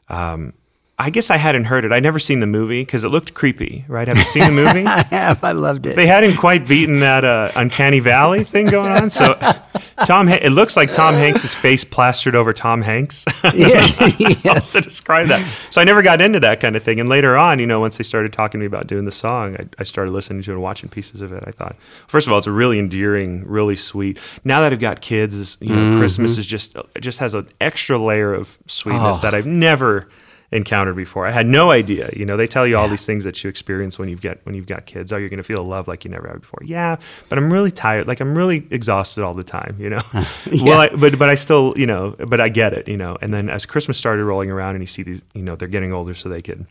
um, 0.09 0.53
I 0.97 1.09
guess 1.09 1.29
I 1.29 1.37
hadn't 1.37 1.65
heard 1.65 1.83
it. 1.85 1.91
I'd 1.91 2.03
never 2.03 2.19
seen 2.19 2.39
the 2.41 2.47
movie 2.47 2.81
because 2.83 3.03
it 3.03 3.09
looked 3.09 3.33
creepy. 3.33 3.85
Right? 3.87 4.07
Have 4.07 4.17
you 4.17 4.23
seen 4.23 4.45
the 4.45 4.51
movie? 4.63 4.85
I 4.85 5.03
have. 5.03 5.43
I 5.43 5.51
loved 5.51 5.85
it. 5.85 5.95
they 5.95 6.07
hadn't 6.07 6.37
quite 6.37 6.67
beaten 6.67 6.99
that 7.01 7.23
uh, 7.25 7.51
uncanny 7.55 7.99
valley 7.99 8.43
thing 8.43 8.67
going 8.67 8.91
on. 8.91 9.09
So 9.09 9.33
Tom, 10.05 10.27
Ha- 10.27 10.39
it 10.41 10.49
looks 10.49 10.75
like 10.77 10.91
Tom 10.91 11.13
Hanks' 11.15 11.53
face 11.53 11.83
plastered 11.83 12.35
over 12.35 12.53
Tom 12.53 12.81
Hanks. 12.81 13.25
Yeah, 13.53 14.53
to 14.53 14.81
describe 14.81 15.27
that. 15.27 15.45
So 15.69 15.81
I 15.81 15.83
never 15.83 16.01
got 16.01 16.21
into 16.21 16.39
that 16.41 16.59
kind 16.59 16.75
of 16.75 16.83
thing. 16.83 16.99
And 16.99 17.07
later 17.09 17.37
on, 17.37 17.59
you 17.59 17.65
know, 17.67 17.79
once 17.79 17.97
they 17.97 18.03
started 18.03 18.33
talking 18.33 18.59
to 18.59 18.63
me 18.63 18.65
about 18.65 18.87
doing 18.87 19.05
the 19.05 19.11
song, 19.11 19.55
I, 19.57 19.65
I 19.79 19.83
started 19.83 20.11
listening 20.11 20.41
to 20.43 20.51
it 20.51 20.53
and 20.55 20.63
watching 20.63 20.89
pieces 20.89 21.21
of 21.21 21.31
it. 21.33 21.43
I 21.45 21.51
thought, 21.51 21.75
first 22.07 22.27
of 22.27 22.33
all, 22.33 22.37
it's 22.39 22.47
really 22.47 22.79
endearing, 22.79 23.43
really 23.45 23.75
sweet. 23.75 24.17
Now 24.43 24.61
that 24.61 24.73
I've 24.73 24.79
got 24.79 25.01
kids, 25.01 25.57
you 25.61 25.69
know, 25.69 25.75
mm-hmm. 25.75 25.99
Christmas 25.99 26.37
is 26.37 26.47
just 26.47 26.75
it 26.75 27.01
just 27.01 27.19
has 27.19 27.33
an 27.33 27.47
extra 27.59 27.97
layer 27.97 28.33
of 28.33 28.57
sweetness 28.67 29.19
Oh. 29.19 29.21
that 29.21 29.33
I've 29.33 29.45
never 29.45 30.07
encountered 30.51 30.95
before. 30.95 31.25
I 31.25 31.31
had 31.31 31.47
no 31.47 31.71
idea. 31.71 32.09
You 32.13 32.25
know, 32.25 32.35
they 32.35 32.47
tell 32.47 32.67
you 32.67 32.77
all 32.77 32.89
these 32.89 33.05
things 33.05 33.23
that 33.23 33.41
you 33.43 33.49
experience 33.49 33.97
when 33.97 34.09
you've 34.09 34.21
got 34.21 34.37
when 34.43 34.53
you've 34.55 34.67
got 34.67 34.85
kids. 34.85 35.13
Oh, 35.13 35.17
you're 35.17 35.29
going 35.29 35.37
to 35.37 35.43
feel 35.43 35.63
love 35.63 35.87
like 35.87 36.03
you 36.03 36.11
never 36.11 36.27
have 36.27 36.41
before. 36.41 36.59
Yeah, 36.63 36.97
but 37.29 37.37
I'm 37.37 37.51
really 37.53 37.71
tired. 37.71 38.07
Like 38.07 38.19
I'm 38.19 38.35
really 38.37 38.67
exhausted 38.69 39.23
all 39.23 39.33
the 39.33 39.43
time. 39.43 39.77
You 39.79 39.89
know. 39.91 40.01
Well, 40.63 40.81
I, 40.81 40.89
but 40.89 41.17
but 41.17 41.29
I 41.29 41.35
still 41.35 41.73
you 41.77 41.85
know 41.87 42.15
but 42.27 42.41
I 42.41 42.49
get 42.49 42.73
it. 42.73 42.87
You 42.87 42.97
know. 42.97 43.17
And 43.21 43.33
then 43.33 43.49
as 43.49 43.65
Christmas 43.65 43.97
started 43.97 44.25
rolling 44.25 44.51
around 44.51 44.75
and 44.75 44.83
you 44.83 44.87
see 44.87 45.03
these 45.03 45.21
you 45.33 45.41
know 45.43 45.55
they're 45.55 45.67
getting 45.69 45.93
older 45.93 46.13
so 46.13 46.27
they 46.29 46.41
could 46.41 46.65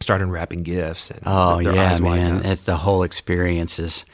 start 0.00 0.20
unwrapping 0.20 0.62
gifts 0.62 1.10
and 1.10 1.20
Oh 1.24 1.58
yeah, 1.58 1.98
man! 1.98 2.44
up. 2.44 2.58
The 2.60 2.76
whole 2.76 3.02
experience 3.02 3.78
is, 3.78 4.04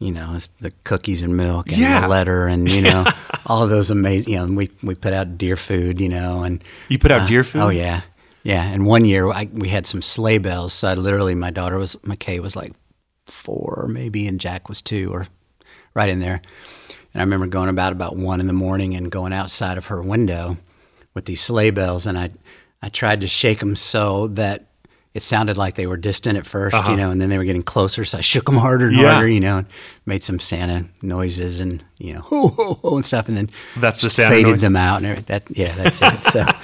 you 0.00 0.10
know, 0.10 0.32
it's 0.34 0.46
the 0.60 0.72
cookies 0.82 1.22
and 1.22 1.36
milk 1.36 1.68
and 1.68 1.78
Yeah. 1.78 2.00
the 2.00 2.08
letter 2.08 2.46
and 2.48 2.68
you 2.68 2.82
know 2.90 3.04
all 3.46 3.62
of 3.62 3.70
those 3.70 3.90
amazing. 3.90 4.32
You 4.32 4.46
know, 4.46 4.52
we 4.54 4.70
we 4.82 4.94
put 4.96 5.12
out 5.12 5.38
deer 5.38 5.56
food. 5.56 6.00
You 6.00 6.08
know, 6.08 6.42
and 6.42 6.62
You 6.88 6.98
put 6.98 7.12
out 7.12 7.22
uh, 7.22 7.26
deer 7.26 7.44
food? 7.44 7.62
Oh 7.62 7.68
yeah, 7.68 8.00
yeah. 8.42 8.64
And 8.64 8.86
one 8.86 9.04
year 9.04 9.30
I, 9.30 9.48
we 9.52 9.68
had 9.68 9.86
some 9.86 10.02
sleigh 10.02 10.38
bells. 10.38 10.72
So 10.72 10.88
I 10.88 10.94
literally, 10.94 11.34
my 11.34 11.50
daughter 11.50 11.78
was 11.78 11.96
McKay 11.96 12.40
was 12.40 12.56
like 12.56 12.72
four 13.26 13.86
maybe, 13.88 14.26
and 14.26 14.40
Jack 14.40 14.68
was 14.68 14.82
two 14.82 15.12
or 15.12 15.26
right 15.94 16.08
in 16.08 16.20
there. 16.20 16.40
And 17.12 17.20
I 17.20 17.24
remember 17.24 17.46
going 17.46 17.68
about 17.68 17.92
about 17.92 18.16
one 18.16 18.40
in 18.40 18.46
the 18.46 18.52
morning 18.52 18.94
and 18.94 19.10
going 19.10 19.32
outside 19.32 19.78
of 19.78 19.86
her 19.86 20.00
window 20.00 20.56
with 21.14 21.24
these 21.24 21.40
sleigh 21.40 21.70
bells, 21.70 22.06
and 22.06 22.16
I 22.16 22.30
I 22.82 22.88
tried 22.88 23.20
to 23.20 23.26
shake 23.26 23.58
them 23.58 23.76
so 23.76 24.28
that 24.28 24.69
it 25.14 25.22
sounded 25.24 25.56
like 25.56 25.74
they 25.74 25.86
were 25.86 25.96
distant 25.96 26.38
at 26.38 26.44
1st 26.44 26.90
you 26.90 26.96
know, 26.96 27.10
and 27.10 27.20
then 27.20 27.30
they 27.30 27.38
were 27.38 27.44
getting 27.44 27.62
closer. 27.64 28.04
So 28.04 28.18
I 28.18 28.20
shook 28.20 28.44
them 28.44 28.56
harder 28.56 28.86
and 28.88 28.94
Uh-huh. 28.96 29.02
Yeah. 29.06 29.12
harder, 29.14 29.28
you 29.28 29.40
know, 29.40 29.58
and 29.58 29.66
made 30.06 30.22
some 30.22 30.38
Santa 30.38 30.86
noises 31.02 31.58
and 31.60 31.82
you 31.98 32.14
know, 32.14 32.20
ho 32.30 32.48
ho 32.48 32.74
ho 32.74 32.96
and 32.96 33.04
stuff, 33.06 33.28
and 33.28 33.36
then 33.36 33.50
That's 33.76 34.00
the 34.02 34.10
Santa 34.10 34.30
faded 34.30 34.52
noise? 34.52 34.60
them 34.62 34.76
out 34.76 34.98
and 34.98 35.06
everything. 35.06 35.26
That 35.26 35.56
yeah, 35.56 35.72
that's 35.74 36.00
it. 36.02 36.24
So. 36.24 36.44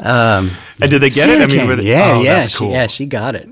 Um, 0.00 0.50
And 0.82 0.90
did 0.90 1.00
they 1.00 1.08
get 1.08 1.28
it? 1.28 1.40
I 1.40 1.46
mean, 1.46 1.68
came. 1.78 1.86
yeah, 1.86 2.14
oh, 2.16 2.22
yeah, 2.22 2.42
she, 2.42 2.58
cool. 2.58 2.72
yeah, 2.72 2.88
she 2.88 3.06
got 3.06 3.36
it. 3.36 3.48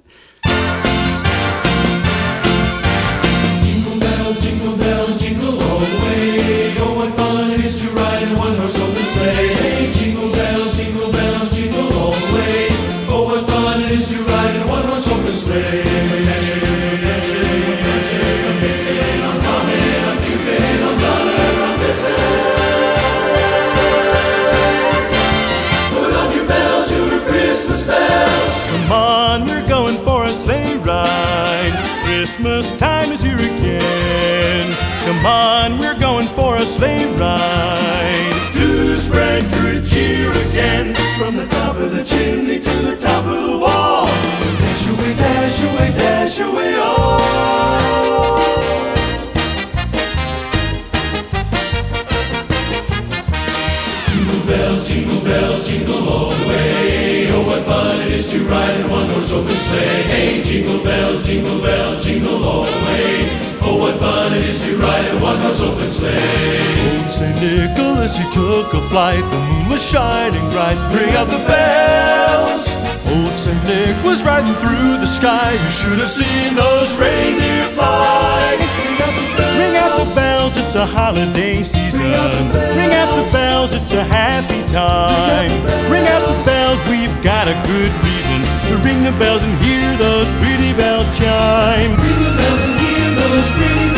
to 42.62 42.74
the 42.90 42.96
top 42.96 43.24
of 43.24 43.42
the 43.48 43.58
wall. 43.58 44.06
Dash 44.06 44.86
away, 44.88 45.14
dash 45.14 45.62
away, 45.62 45.88
dash 45.96 46.40
away, 46.40 46.74
oh. 46.76 47.18
Jingle 54.10 54.46
bells, 54.46 54.88
jingle 54.88 55.20
bells, 55.20 55.68
jingle 55.68 56.08
all 56.08 56.30
the 56.30 56.48
way. 56.48 57.32
Oh, 57.32 57.46
what 57.46 57.64
fun 57.64 58.00
it 58.00 58.12
is 58.12 58.30
to 58.30 58.38
ride 58.44 58.80
in 58.80 58.90
one 58.90 59.08
horse 59.08 59.32
open 59.32 59.56
sleigh. 59.56 60.02
Hey, 60.12 60.42
jingle 60.42 60.82
bells, 60.84 61.26
jingle 61.26 61.60
bells, 61.60 62.04
jingle 62.04 62.44
all 62.44 62.64
the 62.64 62.78
way. 62.86 63.28
Oh, 63.64 63.76
what 63.78 63.96
fun 63.98 64.34
it 64.34 64.44
is 64.44 64.62
to 64.64 64.76
ride 64.76 65.06
in 65.06 65.20
one 65.20 65.38
horse 65.38 65.62
open 65.62 65.88
sleigh. 65.88 66.98
Old 66.98 67.10
St. 67.10 67.36
Nicholas, 67.40 68.16
he 68.16 68.24
took 68.30 68.72
a 68.74 68.80
flight. 68.88 69.24
The 69.30 69.38
moon 69.38 69.68
was 69.68 69.82
shining 69.84 70.50
bright. 70.50 70.78
Ring 70.94 71.14
out 71.14 71.28
the 71.28 71.38
bells. 71.48 72.21
Old 73.06 73.34
St. 73.34 73.56
Nick 73.64 74.02
was 74.04 74.22
riding 74.24 74.54
through 74.54 74.98
the 74.98 75.06
sky. 75.06 75.52
You 75.52 75.70
should 75.70 75.98
have 75.98 76.10
seen 76.10 76.54
those 76.54 76.98
reindeer 76.98 77.64
fly. 77.74 78.56
Ring 79.58 79.76
out 79.76 79.98
the 79.98 80.14
bells, 80.14 80.56
it's 80.56 80.74
a 80.74 80.86
holiday 80.86 81.62
season. 81.62 82.12
Ring 82.76 82.92
out 82.92 83.10
the 83.16 83.28
bells, 83.32 83.72
it's 83.72 83.92
a 83.92 84.04
happy 84.04 84.66
time. 84.66 85.50
Ring 85.90 86.06
out 86.06 86.26
the 86.26 86.38
bells, 86.44 86.80
we've 86.88 87.14
got 87.22 87.48
a 87.48 87.56
good 87.66 87.92
reason 88.06 88.40
to 88.68 88.76
ring 88.86 89.04
the 89.04 89.12
bells 89.18 89.42
and 89.42 89.54
hear 89.62 89.96
those 89.98 90.28
pretty 90.40 90.72
bells 90.72 91.06
chime. 91.18 91.90
Ring 92.00 92.20
the 92.22 92.34
bells 92.38 92.62
and 92.64 92.80
hear 92.80 93.10
those 93.20 93.50
pretty 93.58 93.91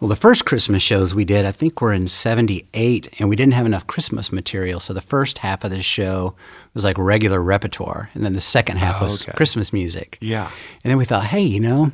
Well, 0.00 0.08
the 0.08 0.16
first 0.16 0.44
Christmas 0.46 0.80
shows 0.80 1.12
we 1.12 1.24
did, 1.24 1.44
I 1.44 1.50
think 1.50 1.80
were 1.82 1.92
in 1.92 2.06
78, 2.06 3.20
and 3.20 3.28
we 3.28 3.34
didn't 3.34 3.54
have 3.54 3.66
enough 3.66 3.86
Christmas 3.88 4.32
material. 4.32 4.78
So 4.78 4.94
the 4.94 5.00
first 5.00 5.38
half 5.38 5.64
of 5.64 5.70
the 5.70 5.82
show 5.82 6.34
was 6.72 6.84
like 6.84 6.96
regular 6.96 7.42
repertoire, 7.42 8.08
and 8.14 8.24
then 8.24 8.32
the 8.32 8.40
second 8.40 8.76
half 8.76 9.02
was 9.02 9.20
oh, 9.20 9.24
okay. 9.24 9.36
Christmas 9.36 9.72
music. 9.72 10.16
Yeah. 10.20 10.50
And 10.84 10.90
then 10.90 10.98
we 10.98 11.04
thought, 11.04 11.24
hey, 11.24 11.42
you 11.42 11.58
know, 11.58 11.90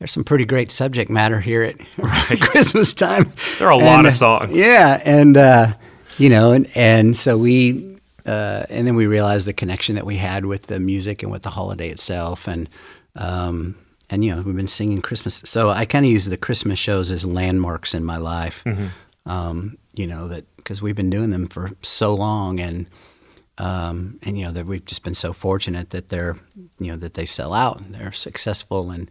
there's 0.00 0.10
some 0.12 0.24
pretty 0.24 0.44
great 0.46 0.72
subject 0.72 1.10
matter 1.10 1.40
here 1.40 1.62
at 1.62 1.78
Christmas 2.40 2.92
time. 2.94 3.32
There 3.58 3.68
are 3.68 3.72
a 3.72 3.76
lot 3.76 3.98
And, 3.98 4.06
of 4.06 4.12
uh, 4.14 4.16
songs. 4.16 4.58
Yeah, 4.58 5.00
and 5.04 5.36
uh, 5.36 5.74
you 6.18 6.30
know, 6.30 6.52
and 6.52 6.66
and 6.74 7.16
so 7.16 7.38
we, 7.38 7.96
uh, 8.26 8.64
and 8.68 8.86
then 8.86 8.96
we 8.96 9.06
realized 9.06 9.46
the 9.46 9.52
connection 9.52 9.94
that 9.96 10.06
we 10.06 10.16
had 10.16 10.46
with 10.46 10.64
the 10.64 10.80
music 10.80 11.22
and 11.22 11.30
with 11.30 11.42
the 11.42 11.50
holiday 11.50 11.90
itself, 11.90 12.48
and 12.48 12.68
um, 13.14 13.76
and 14.08 14.24
you 14.24 14.34
know, 14.34 14.42
we've 14.42 14.56
been 14.56 14.66
singing 14.68 15.02
Christmas. 15.02 15.42
So 15.44 15.68
I 15.68 15.84
kind 15.84 16.04
of 16.06 16.10
use 16.10 16.26
the 16.26 16.36
Christmas 16.38 16.78
shows 16.78 17.10
as 17.12 17.24
landmarks 17.26 17.92
in 17.94 18.02
my 18.04 18.16
life. 18.16 18.64
Um, 19.26 19.76
you 19.92 20.06
know 20.06 20.28
that 20.28 20.44
because 20.56 20.80
we've 20.80 20.96
been 20.96 21.10
doing 21.10 21.30
them 21.30 21.46
for 21.46 21.70
so 21.82 22.14
long, 22.14 22.58
and 22.58 22.86
um, 23.58 24.18
and 24.22 24.38
you 24.38 24.46
know 24.46 24.52
that 24.52 24.64
we've 24.64 24.84
just 24.86 25.04
been 25.04 25.14
so 25.14 25.34
fortunate 25.34 25.90
that 25.90 26.08
they're 26.08 26.36
you 26.78 26.86
know 26.92 26.96
that 26.96 27.14
they 27.14 27.26
sell 27.26 27.52
out 27.52 27.84
and 27.84 27.94
they're 27.94 28.12
successful, 28.12 28.90
and 28.90 29.10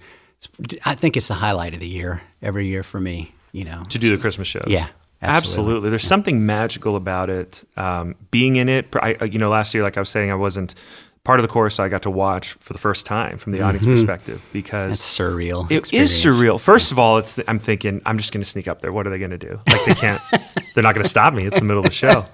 I 0.85 0.95
think 0.95 1.17
it's 1.17 1.27
the 1.27 1.33
highlight 1.35 1.73
of 1.73 1.79
the 1.79 1.87
year 1.87 2.21
every 2.41 2.67
year 2.67 2.83
for 2.83 2.99
me. 2.99 3.33
You 3.51 3.65
know, 3.65 3.83
to 3.89 3.97
do 3.97 4.15
the 4.15 4.21
Christmas 4.21 4.47
show. 4.47 4.61
Yeah, 4.67 4.87
absolutely. 5.21 5.37
absolutely. 5.37 5.89
There's 5.89 6.03
something 6.03 6.45
magical 6.45 6.95
about 6.95 7.29
it. 7.31 7.63
Um, 7.75 8.15
being 8.29 8.57
in 8.57 8.69
it, 8.69 8.87
I, 8.95 9.23
you 9.23 9.39
know, 9.39 9.49
last 9.49 9.73
year, 9.73 9.81
like 9.83 9.97
I 9.97 9.99
was 10.01 10.09
saying, 10.09 10.29
I 10.29 10.35
wasn't 10.35 10.75
part 11.23 11.39
of 11.39 11.41
the 11.43 11.51
chorus, 11.51 11.75
so 11.75 11.83
I 11.83 11.89
got 11.89 12.03
to 12.03 12.11
watch 12.11 12.53
for 12.53 12.73
the 12.73 12.79
first 12.79 13.05
time 13.07 13.39
from 13.39 13.51
the 13.51 13.61
audience 13.61 13.85
perspective 13.87 14.43
because 14.53 14.91
It's 14.99 15.17
surreal. 15.17 15.65
It 15.71 15.73
is 15.73 15.79
experience. 16.11 16.25
surreal. 16.25 16.59
First 16.59 16.91
of 16.91 16.99
all, 16.99 17.17
it's 17.17 17.35
the, 17.35 17.49
I'm 17.49 17.57
thinking 17.59 18.01
I'm 18.05 18.17
just 18.19 18.31
going 18.33 18.43
to 18.43 18.49
sneak 18.49 18.67
up 18.67 18.81
there. 18.81 18.91
What 18.93 19.07
are 19.07 19.09
they 19.09 19.17
going 19.19 19.31
to 19.31 19.37
do? 19.39 19.59
Like 19.67 19.85
they 19.85 19.93
can't. 19.95 20.21
they're 20.75 20.83
not 20.83 20.93
going 20.93 21.03
to 21.03 21.09
stop 21.09 21.33
me. 21.33 21.45
It's 21.45 21.57
the 21.59 21.65
middle 21.65 21.83
of 21.83 21.89
the 21.89 21.95
show. 21.95 22.27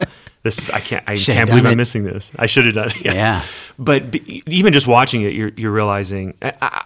This 0.44 0.60
is 0.60 0.70
I 0.70 0.80
can't. 0.82 1.04
I 1.08 1.16
Should've 1.16 1.36
can't 1.38 1.50
believe 1.50 1.64
done 1.64 1.72
I'm 1.72 1.78
missing 1.78 2.04
this. 2.04 2.32
I 2.38 2.46
should 2.46 2.66
have 2.66 2.76
done 2.76 2.90
it. 2.92 3.06
Yeah. 3.06 3.42
But 3.80 4.12
be, 4.12 4.44
even 4.48 4.74
just 4.74 4.86
watching 4.86 5.22
it, 5.24 5.34
you're 5.34 5.52
you're 5.56 5.72
realizing. 5.72 6.38
I, 6.42 6.54
I, 6.62 6.86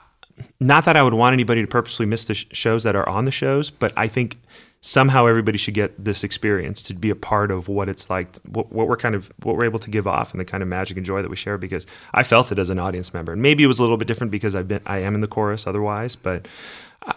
not 0.60 0.86
that 0.86 0.96
I 0.96 1.04
would 1.04 1.14
want 1.14 1.34
anybody 1.34 1.62
to 1.62 1.68
purposely 1.68 2.06
miss 2.06 2.26
the 2.26 2.34
sh- 2.34 2.46
shows 2.52 2.84
that 2.84 2.96
are 2.96 3.08
on 3.08 3.26
the 3.26 3.32
shows, 3.32 3.70
but 3.70 3.94
I 3.96 4.08
think 4.08 4.38
somehow 4.82 5.26
everybody 5.26 5.58
should 5.58 5.74
get 5.74 6.04
this 6.04 6.24
experience 6.24 6.82
to 6.84 6.94
be 6.94 7.10
a 7.10 7.16
part 7.16 7.52
of 7.52 7.68
what 7.68 7.90
it's 7.90 8.10
like, 8.10 8.38
what, 8.44 8.72
what 8.72 8.88
we're 8.88 8.98
kind 8.98 9.16
of 9.16 9.32
what 9.44 9.56
we're 9.56 9.66
able 9.66 9.80
to 9.80 9.90
give 9.90 10.08
off, 10.08 10.32
and 10.32 10.40
the 10.40 10.46
kind 10.46 10.64
of 10.64 10.70
magic 10.70 10.98
and 10.98 11.06
joy 11.06 11.22
that 11.22 11.30
we 11.30 11.36
share. 11.36 11.58
Because 11.58 11.86
I 12.14 12.24
felt 12.24 12.52
it 12.52 12.60
as 12.60 12.70
an 12.70 12.80
audience 12.80 13.14
member, 13.14 13.34
and 13.34 13.42
maybe 13.42 13.64
it 13.64 13.68
was 13.68 13.80
a 13.80 13.82
little 13.82 13.98
bit 13.98 14.08
different 14.08 14.32
because 14.32 14.56
I've 14.56 14.68
been 14.68 14.82
I 14.86 15.00
am 15.00 15.16
in 15.16 15.22
the 15.22 15.28
chorus 15.28 15.68
otherwise, 15.68 16.16
but 16.16 16.48
uh, 17.06 17.14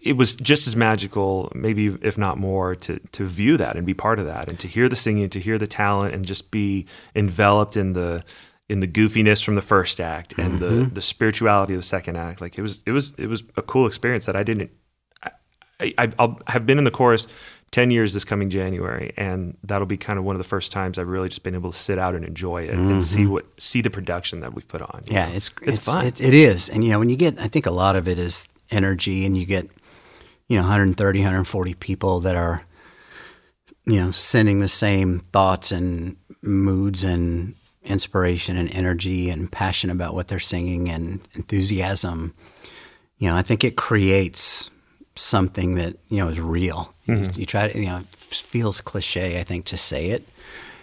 it 0.00 0.16
was 0.16 0.36
just 0.36 0.66
as 0.66 0.74
magical, 0.74 1.52
maybe 1.54 1.86
if 2.00 2.16
not 2.16 2.38
more, 2.38 2.74
to 2.76 2.98
to 2.98 3.26
view 3.26 3.56
that 3.58 3.76
and 3.76 3.84
be 3.84 3.94
part 3.94 4.18
of 4.18 4.26
that, 4.26 4.48
and 4.48 4.58
to 4.60 4.68
hear 4.68 4.88
the 4.88 4.96
singing, 4.96 5.28
to 5.30 5.40
hear 5.40 5.58
the 5.58 5.66
talent, 5.66 6.14
and 6.14 6.24
just 6.24 6.50
be 6.50 6.86
enveloped 7.14 7.76
in 7.76 7.92
the 7.92 8.24
in 8.68 8.80
the 8.80 8.88
goofiness 8.88 9.44
from 9.44 9.54
the 9.54 9.62
first 9.62 10.00
act 10.00 10.36
and 10.38 10.58
the 10.58 10.70
mm-hmm. 10.70 10.94
the 10.94 11.02
spirituality 11.02 11.74
of 11.74 11.80
the 11.80 11.86
second 11.86 12.16
act. 12.16 12.40
Like 12.40 12.58
it 12.58 12.62
was 12.62 12.82
it 12.86 12.92
was 12.92 13.14
it 13.18 13.28
was 13.28 13.42
a 13.56 13.62
cool 13.62 13.86
experience 13.86 14.26
that 14.26 14.36
I 14.36 14.42
didn't. 14.42 14.70
I, 15.22 15.94
I 15.98 16.12
I'll 16.18 16.40
have 16.48 16.66
been 16.66 16.78
in 16.78 16.84
the 16.84 16.90
chorus. 16.90 17.26
10 17.72 17.90
years 17.90 18.14
this 18.14 18.24
coming 18.24 18.48
January 18.48 19.12
and 19.16 19.56
that'll 19.64 19.88
be 19.88 19.96
kind 19.96 20.20
of 20.20 20.24
one 20.24 20.36
of 20.36 20.38
the 20.38 20.48
first 20.48 20.70
times 20.70 20.98
I've 20.98 21.08
really 21.08 21.28
just 21.28 21.42
been 21.42 21.54
able 21.54 21.72
to 21.72 21.76
sit 21.76 21.98
out 21.98 22.14
and 22.14 22.24
enjoy 22.24 22.62
it 22.62 22.74
and 22.74 23.02
see 23.02 23.22
mm-hmm. 23.22 23.32
what 23.32 23.60
see 23.60 23.80
the 23.80 23.90
production 23.90 24.38
that 24.40 24.54
we've 24.54 24.66
put 24.68 24.82
on. 24.82 25.02
Yeah, 25.06 25.26
know? 25.26 25.34
it's 25.34 25.50
it's, 25.62 25.78
fun. 25.80 26.06
It, 26.06 26.20
it 26.20 26.32
is, 26.32 26.68
and 26.68 26.84
you 26.84 26.90
know 26.90 27.00
when 27.00 27.10
you 27.10 27.16
get, 27.16 27.38
I 27.40 27.48
think 27.48 27.66
a 27.66 27.72
lot 27.72 27.96
of 27.96 28.06
it 28.06 28.18
is 28.18 28.48
energy, 28.70 29.26
and 29.26 29.36
you 29.36 29.46
get, 29.46 29.68
you 30.48 30.56
know, 30.56 30.62
130, 30.62 31.18
140 31.18 31.74
people 31.74 32.20
that 32.20 32.36
are, 32.36 32.64
you 33.84 34.00
know, 34.00 34.10
sending 34.10 34.60
the 34.60 34.68
same 34.68 35.18
thoughts 35.18 35.72
and 35.72 36.16
moods 36.42 37.02
and 37.04 37.54
inspiration 37.86 38.56
and 38.56 38.74
energy 38.74 39.30
and 39.30 39.50
passion 39.50 39.90
about 39.90 40.14
what 40.14 40.28
they're 40.28 40.38
singing 40.38 40.90
and 40.90 41.20
enthusiasm. 41.34 42.34
You 43.18 43.28
know, 43.28 43.36
I 43.36 43.42
think 43.42 43.64
it 43.64 43.76
creates 43.76 44.70
something 45.14 45.76
that 45.76 45.96
you 46.08 46.18
know 46.18 46.28
is 46.28 46.40
real. 46.40 46.94
You, 47.06 47.30
you 47.36 47.46
try 47.46 47.68
to, 47.68 47.78
you 47.78 47.86
know, 47.86 47.98
it 47.98 48.06
feels 48.06 48.80
cliche, 48.80 49.40
I 49.40 49.44
think, 49.44 49.64
to 49.66 49.76
say 49.76 50.06
it, 50.06 50.24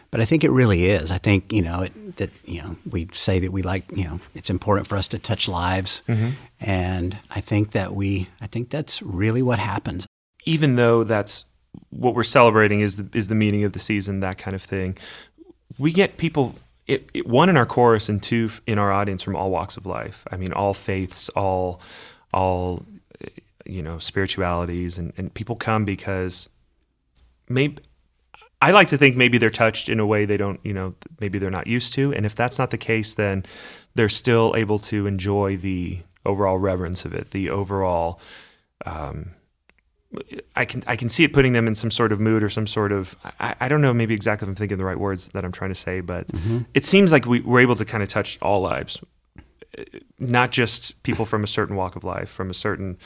but 0.10 0.22
I 0.22 0.26
think 0.26 0.44
it 0.44 0.52
really 0.52 0.86
is. 0.86 1.12
I 1.12 1.18
think 1.18 1.52
you 1.52 1.62
know 1.62 1.82
it, 1.82 2.18
that 2.18 2.32
you 2.46 2.62
know 2.62 2.76
we 2.90 3.08
say 3.14 3.40
that 3.40 3.52
we 3.52 3.62
like 3.62 3.84
you 3.96 4.06
know 4.06 4.20
it's 4.34 4.50
important 4.50 4.88
for 4.88 4.96
us 4.96 5.08
to 5.10 5.20
touch 5.20 5.48
lives, 5.48 6.02
mm-hmm. 6.08 6.30
and 6.60 7.18
I 7.30 7.42
think 7.42 7.72
that 7.72 7.94
we 7.94 8.30
I 8.42 8.48
think 8.48 8.70
that's 8.70 9.02
really 9.02 9.42
what 9.42 9.60
happens. 9.60 10.08
even 10.46 10.76
though 10.76 11.04
that's 11.04 11.46
what 11.90 12.16
we're 12.16 12.24
celebrating 12.24 12.82
is 12.82 12.98
the, 12.98 13.18
is 13.18 13.28
the 13.28 13.36
meaning 13.36 13.64
of 13.64 13.74
the 13.74 13.80
season, 13.80 14.20
that 14.20 14.38
kind 14.38 14.56
of 14.56 14.62
thing. 14.62 14.98
We 15.78 15.92
get 15.92 16.18
people, 16.18 16.56
it, 16.88 17.10
it, 17.14 17.28
one 17.28 17.50
in 17.50 17.58
our 17.58 17.66
chorus 17.66 18.10
and 18.10 18.22
two 18.22 18.50
in 18.68 18.78
our 18.78 18.92
audience 18.92 19.24
from 19.24 19.36
all 19.36 19.52
walks 19.52 19.78
of 19.78 19.86
life. 19.86 20.26
I 20.32 20.38
mean, 20.38 20.54
all 20.54 20.74
faiths, 20.74 21.30
all, 21.30 21.82
all, 22.34 22.86
you 23.66 23.82
know, 23.82 24.00
spiritualities, 24.00 24.98
and, 24.98 25.14
and 25.18 25.34
people 25.34 25.56
come 25.56 25.86
because 25.86 26.50
maybe. 27.48 27.78
I 28.62 28.72
like 28.72 28.88
to 28.90 28.98
think 28.98 29.18
maybe 29.18 29.38
they're 29.38 29.50
touched 29.50 29.90
in 29.90 30.00
a 30.00 30.06
way 30.06 30.24
they 30.24 30.38
don't, 30.38 30.58
you 30.64 30.74
know, 30.74 30.96
maybe 31.20 31.38
they're 31.38 31.52
not 31.52 31.68
used 31.68 31.94
to. 31.96 32.14
And 32.14 32.26
if 32.26 32.34
that's 32.34 32.58
not 32.58 32.72
the 32.72 32.78
case, 32.78 33.14
then 33.14 33.46
they're 33.94 34.08
still 34.08 34.54
able 34.56 34.80
to 34.80 35.06
enjoy 35.06 35.58
the 35.58 36.00
overall 36.26 36.58
reverence 36.58 37.04
of 37.04 37.14
it, 37.14 37.32
the 37.32 37.50
overall 37.50 38.22
um, 38.86 39.32
I 40.56 40.66
can 40.66 40.84
I 40.88 40.96
can 40.96 41.10
see 41.10 41.24
it 41.24 41.34
putting 41.34 41.54
them 41.54 41.68
in 41.68 41.76
some 41.76 41.90
sort 41.92 42.12
of 42.12 42.20
mood 42.20 42.44
or 42.44 42.50
some 42.50 42.68
sort 42.68 42.92
of 42.92 43.16
I, 43.40 43.56
I 43.62 43.68
don't 43.68 43.82
know 43.82 43.94
maybe 43.94 44.14
exactly 44.14 44.46
if 44.46 44.50
I'm 44.50 44.56
thinking 44.56 44.78
the 44.78 44.86
right 44.86 45.00
words 45.00 45.30
that 45.30 45.44
I'm 45.44 45.52
trying 45.52 45.72
to 45.72 45.76
say, 45.76 46.02
but 46.02 46.30
it 46.74 46.86
seems 46.86 47.12
like 47.12 47.26
we, 47.26 47.40
we're 47.42 47.62
able 47.62 47.76
to 47.76 47.86
kind 47.86 48.04
of 48.04 48.10
touch 48.10 48.38
all 48.42 48.62
lives, 48.62 49.02
not 50.20 50.52
just 50.52 51.02
people 51.04 51.26
from 51.26 51.44
a 51.44 51.48
certain 51.48 51.76
walk 51.76 51.96
of 51.96 52.04
life, 52.04 52.30
from 52.30 52.50
a 52.50 52.54
certain 52.54 52.98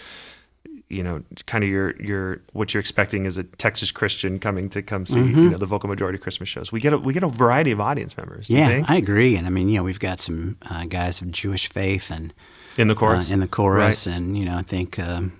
you 0.89 1.03
know 1.03 1.21
kind 1.45 1.63
of 1.63 1.69
your 1.69 1.95
your 2.01 2.41
what 2.53 2.73
you're 2.73 2.79
expecting 2.79 3.25
as 3.25 3.37
a 3.37 3.43
Texas 3.43 3.91
Christian 3.91 4.39
coming 4.39 4.69
to 4.69 4.81
come 4.81 5.05
see 5.05 5.19
you 5.19 5.49
know 5.49 5.57
the 5.57 5.65
vocal 5.65 5.89
majority 5.89 6.17
Christmas 6.17 6.49
shows. 6.49 6.71
We 6.71 6.79
get 6.79 6.93
a 6.93 6.97
we 6.97 7.13
get 7.13 7.23
a 7.23 7.27
variety 7.29 7.71
of 7.71 7.79
audience 7.79 8.17
members. 8.17 8.49
Yeah? 8.49 8.83
I 8.87 8.97
agree, 8.97 9.35
and 9.35 9.47
I 9.47 9.49
mean 9.49 9.69
you 9.69 9.77
know 9.77 9.83
we've 9.83 9.99
got 9.99 10.19
some 10.21 10.57
uh, 10.69 10.85
guys 10.85 11.21
of 11.21 11.31
Jewish 11.31 11.67
faith 11.69 12.11
and 12.11 12.33
in 12.77 12.87
the 12.89 12.95
chorus 12.95 13.29
uh, 13.29 13.33
in 13.33 13.39
the 13.39 13.47
chorus, 13.47 14.07
Right. 14.07 14.15
and 14.15 14.37
you 14.37 14.45
know 14.45 14.55
I 14.57 14.61
think 14.61 14.97
um, 14.99 15.33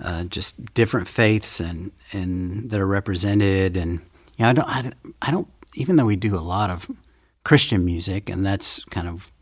uh, 0.00 0.24
just 0.24 0.72
different 0.74 1.08
faiths 1.08 1.60
and 1.60 1.92
and 2.12 2.70
that 2.70 2.80
are 2.80 2.86
represented, 2.86 3.76
and 3.76 4.00
you 4.38 4.44
know 4.44 4.48
I 4.48 4.52
don't 4.52 4.68
I, 4.68 4.82
don't- 4.82 5.14
I 5.22 5.30
don't 5.30 5.48
even 5.74 5.96
though 5.96 6.06
we 6.06 6.16
do 6.16 6.36
a 6.36 6.40
lot 6.40 6.70
of 6.70 6.90
Christian 7.44 7.84
music, 7.84 8.28
and 8.30 8.44
that's 8.46 8.84
kind 8.84 9.08
of 9.08 9.32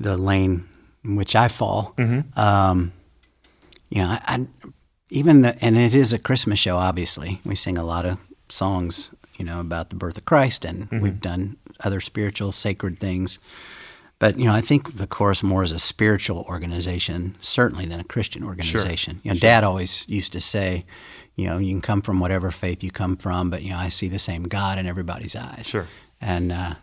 the 0.00 0.16
lane 0.16 0.66
in 1.04 1.16
which 1.16 1.36
I 1.36 1.48
fall. 1.48 1.94
Mm-hmm. 1.96 2.38
Um, 2.38 2.92
you 3.90 3.98
know, 4.02 4.08
I, 4.08 4.20
I 4.26 4.46
even 5.10 5.42
the, 5.42 5.56
and 5.64 5.76
it 5.76 5.94
is 5.94 6.12
a 6.12 6.18
Christmas 6.18 6.58
show. 6.58 6.76
Obviously, 6.76 7.40
we 7.44 7.54
sing 7.54 7.78
a 7.78 7.84
lot 7.84 8.04
of 8.06 8.18
songs, 8.48 9.14
you 9.36 9.44
know, 9.44 9.60
about 9.60 9.90
the 9.90 9.96
birth 9.96 10.16
of 10.16 10.24
Christ, 10.24 10.64
and 10.64 10.88
we've 11.02 11.20
done 11.20 11.56
other 11.84 12.00
spiritual, 12.00 12.52
sacred 12.52 12.98
things. 12.98 13.38
But 14.18 14.38
you 14.38 14.46
know, 14.46 14.54
I 14.54 14.60
think 14.60 14.96
the 14.96 15.06
chorus 15.06 15.42
more 15.42 15.62
is 15.62 15.72
a 15.72 15.78
spiritual 15.78 16.44
organization, 16.48 17.36
certainly 17.40 17.86
than 17.86 18.00
a 18.00 18.04
Christian 18.04 18.44
organization. 18.44 19.20
You 19.22 19.32
know, 19.32 19.38
Dad 19.38 19.64
always 19.64 20.04
used 20.08 20.32
to 20.32 20.40
say, 20.40 20.86
you 21.34 21.46
know, 21.46 21.58
you 21.58 21.72
can 21.72 21.80
come 21.80 22.00
from 22.00 22.20
whatever 22.20 22.50
faith 22.50 22.84
you 22.84 22.90
come 22.90 23.16
from, 23.16 23.50
but 23.50 23.62
you 23.62 23.70
know, 23.70 23.78
I 23.78 23.88
see 23.88 24.08
the 24.08 24.18
same 24.18 24.44
God 24.44 24.78
in 24.78 24.86
everybody's 24.86 25.34
eyes. 25.34 25.66
Sure. 25.66 25.86
And 26.20 26.52
uh, 26.52 26.74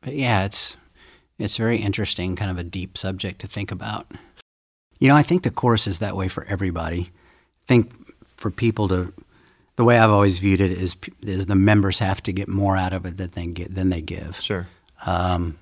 but 0.00 0.14
yeah, 0.14 0.44
it's 0.44 0.76
it's 1.38 1.56
very 1.56 1.78
interesting, 1.78 2.36
kind 2.36 2.50
of 2.50 2.58
a 2.58 2.64
deep 2.64 2.96
subject 2.96 3.40
to 3.40 3.46
think 3.46 3.70
about. 3.70 4.06
You 4.98 5.08
know, 5.08 5.16
I 5.16 5.22
think 5.22 5.42
the 5.42 5.50
chorus 5.50 5.86
is 5.86 5.98
that 6.00 6.16
way 6.16 6.28
for 6.28 6.44
everybody. 6.44 7.10
I 7.62 7.66
think 7.66 7.92
for 8.26 8.50
people 8.50 8.88
to, 8.88 9.12
the 9.76 9.84
way 9.84 9.98
I've 9.98 10.10
always 10.10 10.38
viewed 10.38 10.60
it 10.60 10.72
is 10.72 10.96
is 11.22 11.46
the 11.46 11.54
members 11.54 12.00
have 12.00 12.22
to 12.24 12.32
get 12.32 12.48
more 12.48 12.76
out 12.76 12.92
of 12.92 13.06
it 13.06 13.16
than 13.16 13.30
they 13.30 13.46
get 13.46 13.74
than 13.74 13.90
they 13.90 14.00
give. 14.00 14.40
Sure. 14.40 14.68
Um, 15.06 15.58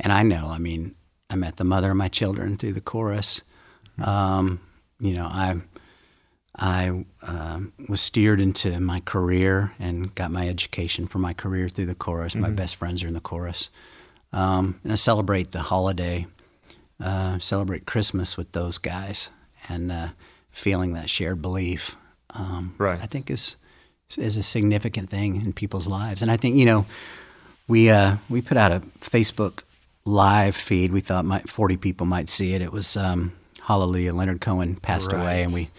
and 0.00 0.12
I 0.12 0.22
know, 0.22 0.48
I 0.48 0.58
mean, 0.58 0.94
I 1.30 1.36
met 1.36 1.56
the 1.56 1.64
mother 1.64 1.90
of 1.90 1.96
my 1.96 2.08
children 2.08 2.56
through 2.56 2.72
the 2.74 2.80
chorus. 2.80 3.42
Um, 4.04 4.60
you 5.00 5.14
know, 5.14 5.26
I 5.26 5.60
I 6.56 7.04
um 7.22 7.72
was 7.88 8.00
steered 8.00 8.40
into 8.40 8.78
my 8.80 9.00
career 9.00 9.72
and 9.78 10.14
got 10.14 10.30
my 10.30 10.48
education 10.48 11.06
for 11.06 11.18
my 11.18 11.32
career 11.32 11.68
through 11.68 11.86
the 11.86 11.94
chorus. 11.94 12.34
My 12.34 12.50
best 12.50 12.76
friends 12.76 13.02
are 13.02 13.08
in 13.08 13.14
the 13.14 13.20
chorus. 13.20 13.70
Um, 14.32 14.80
and 14.82 14.92
I 14.92 14.96
celebrate 14.96 15.52
the 15.52 15.60
holiday, 15.60 16.26
uh, 17.00 17.38
celebrate 17.38 17.86
Christmas 17.86 18.36
with 18.36 18.50
those 18.52 18.78
guys, 18.78 19.30
and 19.68 19.92
uh, 19.92 20.08
feeling 20.50 20.94
that 20.94 21.08
shared 21.08 21.40
belief. 21.40 21.96
Um, 22.30 22.74
Right. 22.78 23.00
I 23.00 23.06
think 23.06 23.30
is 23.30 23.56
is 24.16 24.36
a 24.36 24.42
significant 24.42 25.10
thing 25.10 25.40
in 25.40 25.52
people's 25.52 25.88
lives. 25.88 26.22
And 26.22 26.30
I 26.30 26.36
think 26.36 26.56
you 26.56 26.66
know, 26.66 26.86
we 27.68 27.90
uh, 27.90 28.16
we 28.28 28.42
put 28.42 28.56
out 28.56 28.72
a 28.72 28.80
Facebook 29.00 29.62
live 30.04 30.54
feed. 30.54 30.92
We 30.92 31.00
thought 31.00 31.24
might, 31.24 31.48
40 31.48 31.76
people 31.76 32.06
might 32.06 32.28
see 32.28 32.54
it. 32.54 32.62
It 32.62 32.72
was 32.72 32.96
um, 32.96 33.32
Hallelujah. 33.62 34.12
Leonard 34.12 34.40
Cohen 34.40 34.76
passed 34.76 35.12
away, 35.12 35.42
and 35.42 35.52
we 35.54 35.70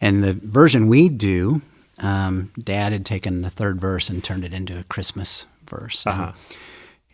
and 0.00 0.22
the 0.22 0.32
version 0.34 0.88
we 0.88 1.08
do, 1.08 1.62
um, 1.98 2.52
Dad 2.62 2.92
had 2.92 3.04
taken 3.06 3.42
the 3.42 3.50
third 3.50 3.80
verse 3.80 4.08
and 4.10 4.22
turned 4.22 4.44
it 4.44 4.52
into 4.52 4.78
a 4.78 4.84
Christmas 4.84 5.46
verse. 5.68 6.04
And- 6.06 6.20
Uh-huh. 6.20 6.32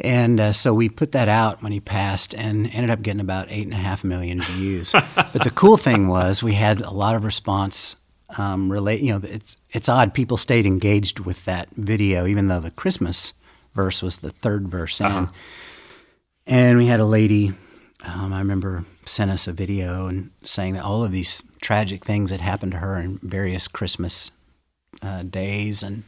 and 0.01 0.41
uh, 0.41 0.53
so 0.53 0.75
we 0.75 0.89
put 0.89 1.13
that 1.13 1.29
out 1.29 1.63
when 1.63 1.71
he 1.73 1.81
passed 1.81 2.35
and 2.35 2.67
ended 2.75 2.91
up 2.91 3.03
getting 3.03 3.21
about 3.21 3.47
eight 3.51 3.65
and 3.65 3.73
a 3.73 3.77
half 3.77 4.03
million 4.05 4.41
views. 4.43 4.93
but 5.15 5.45
the 5.45 5.51
cool 5.55 5.77
thing 5.77 6.09
was 6.09 6.43
we 6.43 6.55
had 6.55 6.81
a 6.81 6.91
lot 6.91 7.15
of 7.15 7.25
response. 7.25 7.97
Um, 8.39 8.73
relate, 8.73 9.03
you 9.03 9.13
know, 9.13 9.21
it's 9.23 9.57
it's 9.71 9.89
odd. 9.91 10.13
People 10.15 10.37
stayed 10.39 10.65
engaged 10.67 11.21
with 11.21 11.45
that 11.45 11.69
video, 11.71 12.27
even 12.27 12.49
though 12.49 12.61
the 12.61 12.71
Christmas 12.71 13.35
verse 13.75 14.03
was 14.03 14.19
the 14.21 14.31
third 14.31 14.69
verse 14.69 15.01
in. 15.01 15.29
And 16.47 16.79
we 16.79 16.87
had 16.87 17.01
a 17.01 17.05
lady, 17.05 17.53
um, 18.05 18.33
I 18.33 18.39
remember, 18.39 18.85
sent 19.05 19.31
us 19.31 19.47
a 19.47 19.53
video 19.53 20.07
and 20.07 20.31
saying 20.45 20.75
that 20.75 20.85
all 20.85 21.05
of 21.05 21.13
these 21.13 21.43
tragic 21.61 22.05
things 22.05 22.31
that 22.31 22.41
happened 22.41 22.73
to 22.73 22.79
her 22.79 22.97
in 22.97 23.19
various 23.23 23.69
Christmas 23.69 24.31
uh, 25.03 25.23
days 25.23 25.83
and 25.83 26.03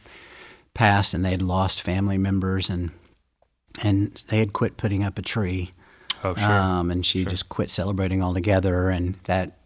past, 0.73 1.13
and 1.13 1.23
they 1.23 1.31
had 1.31 1.41
lost 1.41 1.81
family 1.81 2.17
members 2.17 2.69
and 2.69 2.91
and 3.83 4.23
they 4.29 4.39
had 4.39 4.53
quit 4.53 4.77
putting 4.77 5.03
up 5.03 5.17
a 5.19 5.21
tree. 5.21 5.71
Oh, 6.23 6.33
sure. 6.33 6.49
Um, 6.49 6.91
and 6.91 7.05
she 7.05 7.25
just 7.25 7.49
quit 7.49 7.69
celebrating 7.69 8.23
altogether, 8.23 8.89
and 8.89 9.15
that 9.25 9.57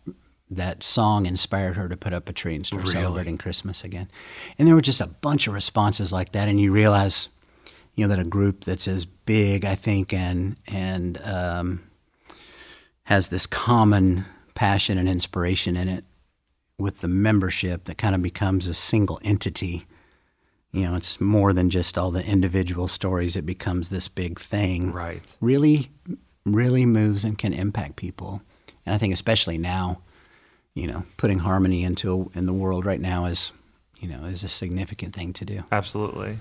that 0.49 0.83
song 0.83 1.25
inspired 1.25 1.77
her 1.77 1.88
to 1.88 1.95
put 1.95 2.13
up 2.13 2.27
a 2.27 2.33
tree 2.33 2.55
and 2.55 2.65
start 2.65 2.88
celebrating 2.88 3.38
Christmas 3.38 3.83
again. 3.83 4.09
And 4.57 4.67
there 4.67 4.75
were 4.75 4.81
just 4.81 4.99
a 4.99 5.07
bunch 5.07 5.47
of 5.47 5.53
responses 5.53 6.11
like 6.11 6.32
that, 6.32 6.47
and 6.47 6.60
you 6.60 6.71
realize, 6.71 7.29
you 7.99 8.07
know, 8.07 8.15
that 8.15 8.19
a 8.25 8.27
group 8.27 8.63
that's 8.63 8.88
as 8.88 9.03
big, 9.03 9.65
I 9.65 9.75
think, 9.75 10.13
and 10.13 10.55
and 10.67 11.21
um, 11.25 11.81
has 13.03 13.27
this 13.27 13.45
common 13.45 14.23
passion 14.55 14.97
and 14.97 15.09
inspiration 15.09 15.75
in 15.75 15.89
it 15.89 16.05
with 16.77 17.01
the 17.01 17.09
membership 17.09 17.83
that 17.83 17.97
kind 17.97 18.15
of 18.15 18.21
becomes 18.21 18.69
a 18.69 18.73
single 18.73 19.19
entity. 19.21 19.85
You 20.71 20.83
know, 20.83 20.95
it's 20.95 21.19
more 21.19 21.51
than 21.51 21.69
just 21.69 21.97
all 21.97 22.09
the 22.09 22.25
individual 22.25 22.88
stories. 22.88 23.35
It 23.35 23.45
becomes 23.45 23.89
this 23.89 24.07
big 24.07 24.39
thing 24.39 24.93
Right. 24.93 25.21
really, 25.41 25.91
really 26.45 26.85
moves 26.85 27.25
and 27.25 27.38
can 27.38 27.53
impact 27.53 27.97
people. 27.97 28.41
And 28.85 28.95
I 28.95 28.97
think 28.97 29.13
especially 29.13 29.57
now, 29.57 29.99
you 30.73 30.88
know, 30.88 31.03
putting 31.17 31.39
harmony 31.39 31.83
into 31.83 32.31
in 32.33 32.45
the 32.45 32.53
world 32.53 32.85
right 32.85 33.01
now 33.01 33.25
is, 33.25 33.51
you 33.99 34.07
know, 34.07 34.23
is 34.23 34.45
a 34.45 34.49
significant 34.49 35.13
thing 35.13 35.33
to 35.33 35.43
do. 35.43 35.63
Absolutely. 35.69 36.38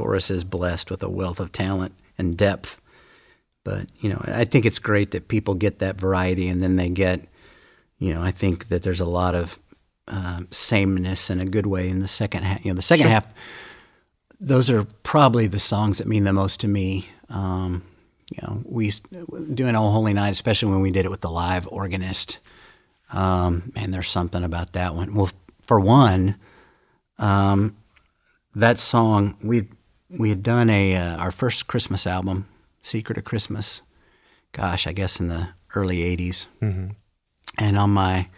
Chorus 0.00 0.30
is 0.30 0.44
blessed 0.44 0.90
with 0.90 1.02
a 1.02 1.10
wealth 1.10 1.40
of 1.40 1.52
talent 1.52 1.94
and 2.16 2.38
depth. 2.38 2.80
But 3.64 3.90
you 4.00 4.08
know, 4.08 4.22
I 4.24 4.46
think 4.46 4.64
it's 4.64 4.78
great 4.78 5.10
that 5.10 5.28
people 5.28 5.54
get 5.54 5.80
that 5.80 6.00
variety, 6.00 6.48
and 6.48 6.62
then 6.62 6.76
they 6.76 6.88
get, 6.88 7.28
you 7.98 8.14
know, 8.14 8.22
I 8.22 8.30
think 8.30 8.68
that 8.68 8.82
there's 8.82 9.00
a 9.00 9.04
lot 9.04 9.34
of 9.34 9.60
um, 10.08 10.48
sameness 10.50 11.28
in 11.28 11.38
a 11.38 11.44
good 11.44 11.66
way 11.66 11.90
in 11.90 12.00
the 12.00 12.08
second 12.08 12.44
half. 12.44 12.64
You 12.64 12.70
know, 12.70 12.76
the 12.76 12.82
second 12.82 13.08
half, 13.08 13.26
those 14.40 14.70
are 14.70 14.86
probably 15.02 15.46
the 15.46 15.60
songs 15.60 15.98
that 15.98 16.06
mean 16.06 16.24
the 16.24 16.32
most 16.32 16.60
to 16.60 16.68
me. 16.68 17.06
Um, 17.28 17.82
you 18.30 18.38
know, 18.42 18.62
we 18.64 18.90
doing 19.52 19.76
"Oh 19.76 19.90
Holy 19.90 20.14
Night," 20.14 20.30
especially 20.32 20.72
when 20.72 20.80
we 20.80 20.92
did 20.92 21.04
it 21.04 21.10
with 21.10 21.20
the 21.20 21.30
live 21.30 21.68
organist. 21.68 22.38
Um, 23.12 23.70
and 23.76 23.92
there's 23.92 24.08
something 24.08 24.44
about 24.44 24.72
that 24.72 24.94
one. 24.94 25.14
Well, 25.14 25.30
for 25.60 25.78
one, 25.78 26.36
um, 27.18 27.76
that 28.54 28.80
song 28.80 29.36
we 29.42 29.68
we 30.10 30.30
had 30.30 30.42
done 30.42 30.70
a 30.70 30.94
uh, 30.96 31.16
our 31.16 31.30
first 31.30 31.66
Christmas 31.66 32.06
album, 32.06 32.48
"Secret 32.80 33.18
of 33.18 33.24
Christmas." 33.24 33.80
Gosh, 34.52 34.86
I 34.86 34.92
guess 34.92 35.20
in 35.20 35.28
the 35.28 35.50
early 35.74 35.98
'80s. 35.98 36.46
And 37.58 37.76
on 37.76 37.90
my 37.90 38.28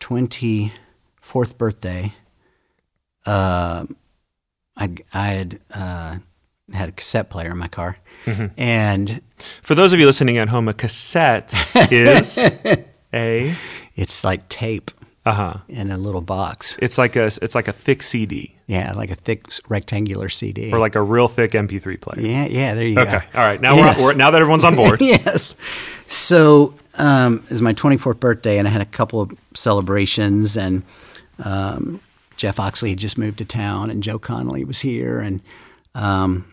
24th 0.00 1.56
birthday, 1.56 2.14
uh, 3.24 3.86
I 4.76 4.94
I 5.12 5.26
had 5.28 5.60
uh, 5.72 6.18
had 6.72 6.88
a 6.88 6.92
cassette 6.92 7.30
player 7.30 7.50
in 7.52 7.58
my 7.58 7.68
car, 7.68 7.96
and 8.56 9.22
For 9.62 9.74
those 9.74 9.92
of 9.92 10.00
you 10.00 10.06
listening 10.06 10.38
at 10.38 10.48
home, 10.48 10.68
a 10.68 10.74
cassette 10.74 11.54
is 11.90 12.38
a 13.14 13.54
it's 13.94 14.24
like 14.24 14.48
tape 14.48 14.90
uh 15.24 15.32
huh. 15.32 15.54
in 15.68 15.90
a 15.90 15.98
little 15.98 16.20
box. 16.22 16.76
It's 16.80 16.98
like 16.98 17.16
a 17.16 17.26
it's 17.26 17.54
like 17.54 17.68
a 17.68 17.72
thick 17.72 18.02
CD 18.02 18.55
Yeah, 18.66 18.92
like 18.94 19.10
a 19.10 19.14
thick 19.14 19.44
rectangular 19.68 20.28
CD. 20.28 20.72
or 20.72 20.78
like 20.80 20.96
a 20.96 21.02
real 21.02 21.28
thick 21.28 21.52
MP3 21.52 22.00
player. 22.00 22.20
yeah, 22.26 22.46
yeah. 22.46 22.74
There 22.74 22.84
you 22.86 22.98
Okay. 22.98 23.12
go. 23.32 23.38
All 23.38 23.46
right. 23.46 23.60
Now 23.60 23.76
Yes. 23.76 23.98
we're, 24.00 24.06
we're 24.06 24.14
now 24.14 24.32
that 24.32 24.40
everyone's 24.40 24.64
on 24.64 24.74
board. 24.74 25.00
yes. 25.02 25.54
So 26.08 26.74
um, 26.98 27.42
it 27.44 27.50
was 27.50 27.62
my 27.62 27.72
24th 27.74 28.18
birthday, 28.18 28.58
and 28.58 28.66
I 28.66 28.70
had 28.72 28.80
a 28.80 28.86
couple 28.86 29.20
of 29.20 29.32
celebrations, 29.54 30.56
and 30.56 30.82
um, 31.44 32.00
Jeff 32.36 32.58
Oxley 32.58 32.90
had 32.90 32.98
just 32.98 33.16
moved 33.18 33.38
to 33.38 33.44
town, 33.44 33.88
and 33.90 34.02
Joe 34.02 34.18
Connelly 34.18 34.64
was 34.64 34.80
here, 34.80 35.20
and 35.20 35.42
um, 35.94 36.46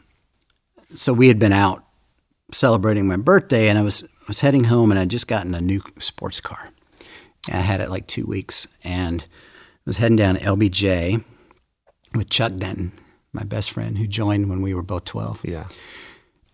so 0.94 1.14
we 1.14 1.28
had 1.30 1.40
been 1.40 1.54
out 1.54 1.84
celebrating 2.52 3.08
my 3.08 3.16
birthday, 3.16 3.70
and 3.70 3.78
I 3.80 3.82
was 3.82 4.04
was 4.28 4.42
heading 4.42 4.66
home, 4.66 4.92
and 4.92 5.00
I'd 5.00 5.10
just 5.10 5.28
gotten 5.28 5.54
a 5.56 5.62
new 5.62 5.82
sports 6.00 6.40
car. 6.40 6.70
I 7.48 7.58
had 7.58 7.82
it 7.82 7.90
like 7.90 8.06
two 8.08 8.26
weeks, 8.26 8.68
and 8.84 9.22
I 9.24 9.82
was 9.86 9.98
heading 9.98 10.16
down 10.16 10.36
to 10.36 10.42
LBJ 10.42 11.24
with 12.16 12.30
Chuck 12.30 12.54
Denton, 12.56 12.92
my 13.32 13.44
best 13.44 13.72
friend, 13.72 13.98
who 13.98 14.08
joined 14.08 14.50
when 14.50 14.62
we 14.62 14.74
were 14.74 14.84
both 14.84 15.06
12. 15.06 15.46
Yeah. 15.46 15.68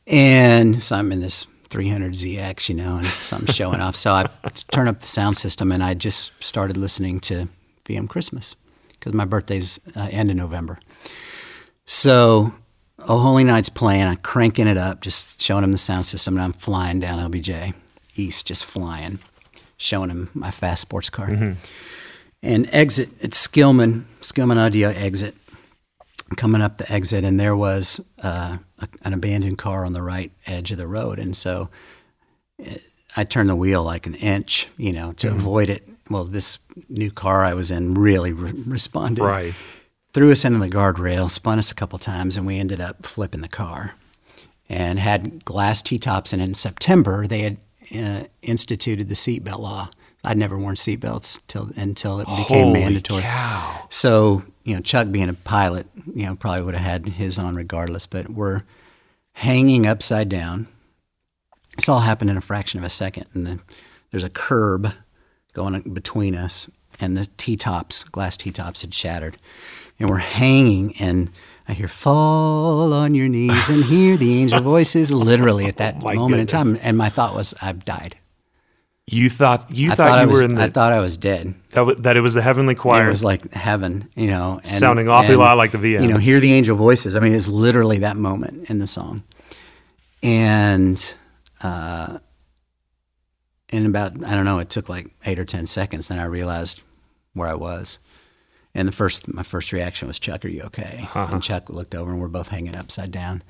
And 0.08 0.84
so 0.84 0.96
I'm 0.96 1.12
in 1.12 1.22
this 1.22 1.46
300ZX, 1.70 2.70
you 2.70 2.76
know, 2.76 2.98
and 2.98 3.06
so 3.06 3.38
I'm 3.38 3.46
showing 3.46 3.80
off. 3.80 3.96
So 3.96 4.12
I 4.12 4.28
turn 4.72 4.88
up 4.88 5.02
the 5.02 5.08
sound 5.08 5.38
system 5.38 5.72
and 5.72 5.84
I 5.84 5.94
just 5.94 6.32
started 6.44 6.78
listening 6.78 7.20
to 7.22 7.48
VM 7.86 8.10
Christmas 8.10 8.56
because 8.92 9.14
my 9.14 9.26
birthday's 9.26 9.80
uh, 9.96 10.10
end 10.12 10.30
of 10.30 10.36
November. 10.36 10.80
So 11.86 12.54
Oh 13.08 13.20
Holy 13.20 13.44
Night's 13.44 13.70
playing, 13.70 14.04
I'm 14.04 14.18
cranking 14.18 14.68
it 14.68 14.78
up, 14.78 15.02
just 15.02 15.42
showing 15.42 15.64
him 15.64 15.72
the 15.72 15.78
sound 15.78 16.06
system, 16.06 16.36
and 16.36 16.44
I'm 16.44 16.54
flying 16.54 17.00
down 17.00 17.32
LBJ 17.32 17.74
East, 18.16 18.48
just 18.48 18.66
flying, 18.66 19.20
showing 19.78 20.10
him 20.10 20.30
my 20.34 20.52
fast 20.52 20.82
sports 20.82 21.10
car. 21.10 21.28
And 22.42 22.70
exit, 22.72 23.10
it's 23.20 23.48
Skillman, 23.48 24.04
Skillman 24.22 24.58
Audelia 24.58 24.94
exit 24.96 25.36
coming 26.38 26.62
up 26.62 26.78
the 26.78 26.92
exit, 26.92 27.24
and 27.24 27.40
there 27.40 27.56
was 27.56 28.00
uh, 28.24 28.58
a, 28.80 28.88
an 29.04 29.14
abandoned 29.14 29.58
car 29.58 29.86
on 29.86 29.94
the 29.94 30.02
right 30.02 30.32
edge 30.46 30.72
of 30.72 30.78
the 30.78 30.88
road, 30.88 31.20
and 31.20 31.36
so 31.36 31.70
it, 32.58 32.84
I 33.18 33.24
turned 33.24 33.50
the 33.50 33.56
wheel 33.56 33.84
like 33.84 34.06
an 34.06 34.16
inch, 34.16 34.68
you 34.78 34.94
know, 34.94 35.14
to 35.14 35.30
avoid 35.30 35.70
it. 35.70 35.88
Well, 36.10 36.24
this 36.24 36.60
new 36.90 37.12
car 37.12 37.44
I 37.44 37.54
was 37.54 37.72
in 37.72 37.94
really 37.96 38.32
re- 38.34 38.52
responded. 38.66 39.24
Right. 39.24 39.54
Threw 40.14 40.32
us 40.32 40.44
into 40.44 40.60
the 40.60 40.70
guardrail, 40.70 41.30
spun 41.30 41.60
us 41.60 41.72
a 41.72 41.76
couple 41.76 42.00
times, 42.00 42.36
and 42.36 42.48
we 42.48 42.58
ended 42.58 42.82
up 42.82 43.06
flipping 43.06 43.42
the 43.42 43.48
car. 43.48 43.94
And 44.68 45.00
had 45.00 45.44
glass 45.46 45.82
T-tops, 45.82 46.32
and 46.34 46.42
in 46.42 46.54
September 46.54 47.26
they 47.26 47.40
had 47.40 47.58
uh, 47.96 48.24
instituted 48.44 49.10
the 49.10 49.16
seatbelt 49.16 49.60
law. 49.60 49.90
I'd 50.24 50.38
never 50.38 50.58
worn 50.58 50.76
seatbelts 50.76 51.40
till 51.48 51.72
until 51.76 52.20
it 52.20 52.28
became 52.28 52.68
Holy 52.68 52.80
mandatory. 52.82 53.22
cow. 53.24 53.88
So, 53.90 54.44
you 54.64 54.76
know, 54.76 54.82
Chuck 54.82 55.12
being 55.12 55.30
a 55.30 55.34
pilot, 55.34 55.88
you 56.14 56.26
know, 56.26 56.36
probably 56.36 56.62
would 56.62 56.76
have 56.76 56.86
had 56.86 57.14
his 57.14 57.40
on 57.40 57.56
regardless, 57.56 58.06
but 58.06 58.30
we're 58.30 58.62
hanging 59.34 59.88
upside 59.88 60.30
down. 60.30 60.68
This 61.76 61.90
all 61.90 62.02
happened 62.02 62.30
in 62.30 62.38
a 62.38 62.42
fraction 62.42 62.80
of 62.80 62.84
a 62.84 62.90
second. 62.90 63.26
And 63.34 63.48
then 63.48 63.62
there's 64.12 64.24
a 64.24 64.30
curb 64.30 64.94
going 65.54 65.80
between 65.94 66.36
us, 66.36 66.70
and 67.00 67.16
the 67.16 67.28
T 67.38 67.56
tops, 67.56 68.04
glass 68.04 68.38
T 68.38 68.52
tops, 68.52 68.82
had 68.82 68.94
shattered. 68.94 69.38
And 70.00 70.10
we're 70.10 70.18
hanging, 70.18 70.94
and 71.00 71.32
I 71.68 71.74
hear, 71.74 71.88
Fall 71.88 72.94
on 72.94 73.16
your 73.16 73.28
knees 73.28 73.70
and 73.70 73.84
hear 73.84 74.18
the 74.18 74.42
angel 74.42 74.62
voices, 74.64 75.12
literally 75.12 75.66
at 75.66 75.78
that 75.78 75.96
oh 76.00 76.04
my 76.04 76.16
moment 76.16 76.42
in 76.42 76.48
time. 76.48 76.78
And 76.82 76.98
my 76.98 77.10
thought 77.10 77.36
was, 77.36 77.54
I've 77.62 77.86
died. 77.86 78.18
You 79.12 79.30
thought 79.30 79.72
you 79.72 79.92
I 79.92 79.96
thought, 79.96 80.12
I 80.12 80.22
you 80.22 80.28
was, 80.28 80.38
were 80.38 80.46
in 80.46 80.56
the 80.56 80.64
I 80.64 80.70
thought 80.70 80.92
I 80.92 81.00
was 81.00 81.18
dead. 81.18 81.56
that, 81.70 81.76
w- 81.76 82.00
that 82.02 82.16
it 82.16 82.22
was 82.22 82.36
the 82.36 82.44
heavenly 82.44 82.76
choir. 82.76 83.08
It 83.08 83.10
was 83.10 83.24
like 83.24 83.52
heaven, 83.52 84.08
you 84.16 84.28
know. 84.28 84.58
And, 84.58 84.68
Sounding 84.68 85.10
awfully 85.10 85.34
and, 85.34 85.40
lot 85.40 85.58
like 85.58 85.72
the 85.72 85.80
VM. 85.80 86.02
You 86.04 86.08
know, 86.10 86.18
hear 86.18 86.40
the 86.40 86.54
angel 86.54 86.78
voices. 86.78 87.16
I 87.16 87.20
mean, 87.20 87.34
it's 87.34 87.48
literally 87.48 88.00
that 88.00 88.18
moment 88.18 88.70
in 88.70 88.78
the 88.78 88.86
song. 88.86 89.24
And 90.22 91.14
uh, 91.64 92.20
in 93.70 93.86
about, 93.86 94.24
I 94.24 94.36
don't 94.36 94.46
know, 94.46 94.60
it 94.60 94.70
took 94.70 94.90
like 94.90 95.08
eight 95.26 95.40
or 95.40 95.46
10 95.46 95.66
seconds. 95.68 96.08
Then 96.08 96.20
I 96.20 96.26
realized 96.26 96.82
where 97.34 97.48
I 97.48 97.56
was. 97.56 97.98
And 98.76 98.88
the 98.88 98.92
first, 98.92 99.34
my 99.34 99.44
first 99.44 99.72
reaction 99.72 100.08
was, 100.08 100.20
Chuck, 100.20 100.46
are 100.46 100.50
you 100.50 100.62
okay? 100.64 101.00
Uh-huh. 101.02 101.28
And 101.32 101.42
Chuck 101.42 101.70
looked 101.70 101.96
over 101.96 102.12
and 102.12 102.22
we're 102.22 102.28
both 102.28 102.50
hanging 102.50 102.76
upside 102.76 103.12
down 103.12 103.42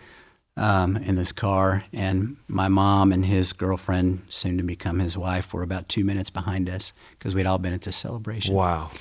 um, 0.60 0.98
in 0.98 1.16
this 1.16 1.32
car. 1.32 1.84
And 1.94 2.36
my 2.48 2.68
mom 2.68 3.12
and 3.12 3.26
his 3.26 3.54
girlfriend, 3.54 4.22
soon 4.30 4.58
to 4.58 4.64
become 4.64 5.00
his 5.00 5.18
wife, 5.18 5.54
were 5.54 5.64
about 5.64 5.88
two 5.90 6.04
minutes 6.04 6.30
behind 6.30 6.70
us 6.70 6.94
because 7.18 7.34
we'd 7.34 7.46
all 7.48 7.58
been 7.58 7.74
at 7.74 7.82
this 7.82 7.96
celebration 7.96 8.54
wow. 8.54 8.92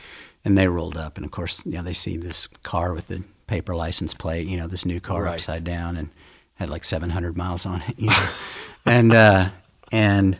and 0.44 0.56
they 0.56 0.68
rolled 0.68 0.96
up 0.96 1.16
and 1.16 1.24
of 1.26 1.32
course 1.32 1.62
you 1.66 1.72
know 1.72 1.82
they 1.82 1.92
see 1.92 2.16
this 2.16 2.46
car 2.62 2.92
with 2.94 3.08
the 3.08 3.22
paper 3.46 3.74
license 3.74 4.14
plate 4.14 4.46
you 4.46 4.56
know 4.56 4.66
this 4.68 4.84
new 4.86 5.00
car 5.00 5.24
Right. 5.24 5.34
upside 5.34 5.64
down 5.64 5.96
and 5.96 6.10
had 6.54 6.68
like 6.70 6.84
700 6.84 7.36
miles 7.36 7.66
on 7.66 7.82
it 7.88 7.94
you 7.98 8.06
know? 8.08 8.28
and 8.86 9.12
uh 9.12 9.48
and 9.90 10.36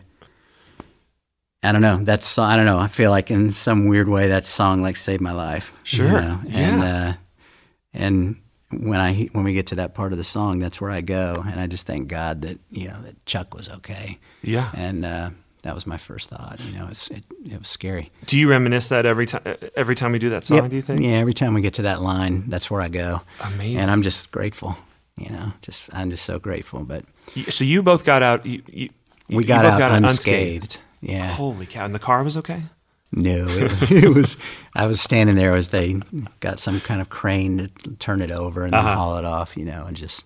i 1.63 1.71
don't 1.71 1.81
know 1.81 1.97
that's 1.97 2.37
i 2.37 2.55
don't 2.55 2.65
know 2.65 2.77
i 2.77 2.87
feel 2.87 3.09
like 3.11 3.29
in 3.31 3.51
some 3.53 3.87
weird 3.87 4.07
way 4.07 4.27
that 4.27 4.45
song 4.45 4.81
like 4.81 4.95
saved 4.95 5.21
my 5.21 5.31
life 5.33 5.73
you 5.85 5.97
Sure. 5.97 6.21
know? 6.21 6.39
and 6.49 6.81
Yeah. 6.81 7.07
uh 7.09 7.13
and 7.93 8.35
when 8.71 8.99
i 8.99 9.13
when 9.33 9.43
we 9.43 9.53
get 9.53 9.67
to 9.67 9.75
that 9.75 9.93
part 9.93 10.11
of 10.11 10.17
the 10.17 10.23
song 10.23 10.59
that's 10.59 10.79
where 10.79 10.91
i 10.91 11.01
go 11.01 11.43
and 11.47 11.59
i 11.59 11.65
just 11.67 11.87
thank 11.87 12.07
god 12.07 12.41
that 12.43 12.59
you 12.71 12.87
know 12.87 13.01
that 13.01 13.25
chuck 13.25 13.53
was 13.55 13.67
okay 13.69 14.19
Yeah. 14.43 14.69
and 14.75 15.03
uh 15.05 15.29
that 15.63 15.75
was 15.75 15.85
my 15.87 15.97
first 15.97 16.29
thought 16.29 16.59
you 16.63 16.77
know 16.77 16.87
it's 16.89 17.09
it, 17.09 17.23
it 17.45 17.57
was 17.59 17.67
scary 17.67 18.11
Do 18.27 18.37
you 18.37 18.49
reminisce 18.49 18.89
that 18.89 19.05
every 19.05 19.25
time 19.25 19.41
every 19.75 19.95
time 19.95 20.11
we 20.13 20.19
do 20.19 20.29
that 20.29 20.43
song? 20.45 20.57
Yep. 20.57 20.69
Do 20.69 20.75
you 20.75 20.81
think? 20.81 21.01
Yeah, 21.01 21.17
every 21.17 21.33
time 21.33 21.53
we 21.53 21.61
get 21.61 21.73
to 21.75 21.81
that 21.81 22.01
line, 22.01 22.45
that's 22.47 22.69
where 22.71 22.79
I 22.81 22.87
go. 22.89 23.21
Amazing. 23.41 23.81
And 23.81 23.91
I'm 23.91 24.01
just 24.01 24.31
grateful. 24.31 24.77
You 25.17 25.31
know, 25.31 25.51
just 25.61 25.89
I'm 25.93 26.09
just 26.11 26.23
so 26.23 26.39
grateful. 26.39 26.85
But 26.85 27.03
So 27.49 27.65
you 27.65 27.83
both 27.83 28.05
got 28.05 28.23
out. 28.23 28.45
You, 28.45 28.61
you, 28.67 28.89
we 29.27 29.43
got 29.43 29.63
both 29.63 29.81
out 29.81 29.91
unscathed. 29.91 30.79
Yeah. 31.01 31.27
Holy 31.27 31.65
cow! 31.65 31.83
And 31.85 31.93
the 31.93 31.99
car 31.99 32.23
was 32.23 32.37
okay. 32.37 32.61
No, 33.11 33.45
it, 33.47 33.91
it 34.05 34.13
was. 34.15 34.37
I 34.75 34.85
was 34.85 35.01
standing 35.01 35.35
there 35.35 35.55
as 35.55 35.69
they 35.69 35.99
got 36.39 36.59
some 36.59 36.79
kind 36.79 37.01
of 37.01 37.09
crane 37.09 37.57
to 37.57 37.91
turn 37.95 38.21
it 38.21 38.31
over 38.31 38.63
and 38.63 38.71
then 38.73 38.79
Uh-huh. 38.79 38.95
haul 38.95 39.17
it 39.17 39.25
off. 39.25 39.57
You 39.57 39.65
know, 39.65 39.85
and 39.87 39.97
just 39.97 40.25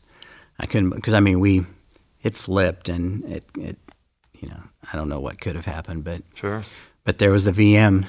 I 0.59 0.65
couldn't 0.65 0.89
because 0.91 1.13
I 1.13 1.19
mean 1.21 1.39
we 1.39 1.65
it 2.23 2.33
flipped 2.35 2.89
and 2.89 3.23
it 3.25 3.45
it 3.57 3.77
you 4.39 4.49
know 4.49 4.63
I 4.91 4.97
don't 4.97 5.07
know 5.09 5.19
what 5.21 5.39
could 5.39 5.55
have 5.55 5.65
happened, 5.65 6.03
but 6.03 6.23
Sure. 6.33 6.61
but 7.05 7.17
there 7.19 7.31
was 7.31 7.45
the 7.45 7.51
VM, 7.53 8.05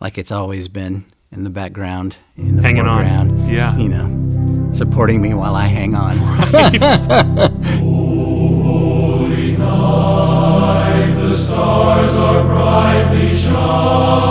like 0.00 0.18
it's 0.18 0.32
always 0.32 0.68
been 0.68 1.04
in 1.30 1.44
the 1.44 1.50
background, 1.50 2.16
in 2.36 2.56
the 2.56 2.62
Hanging 2.62 2.86
on. 2.86 2.98
foreground. 3.06 3.50
Yeah. 3.50 3.74
you 3.78 3.88
know, 3.88 4.70
supporting 4.72 5.22
me 5.22 5.32
while 5.32 5.54
I 5.54 5.66
hang 5.68 5.94
on. 5.94 6.18
The 6.18 7.80
Oh. 13.74 14.21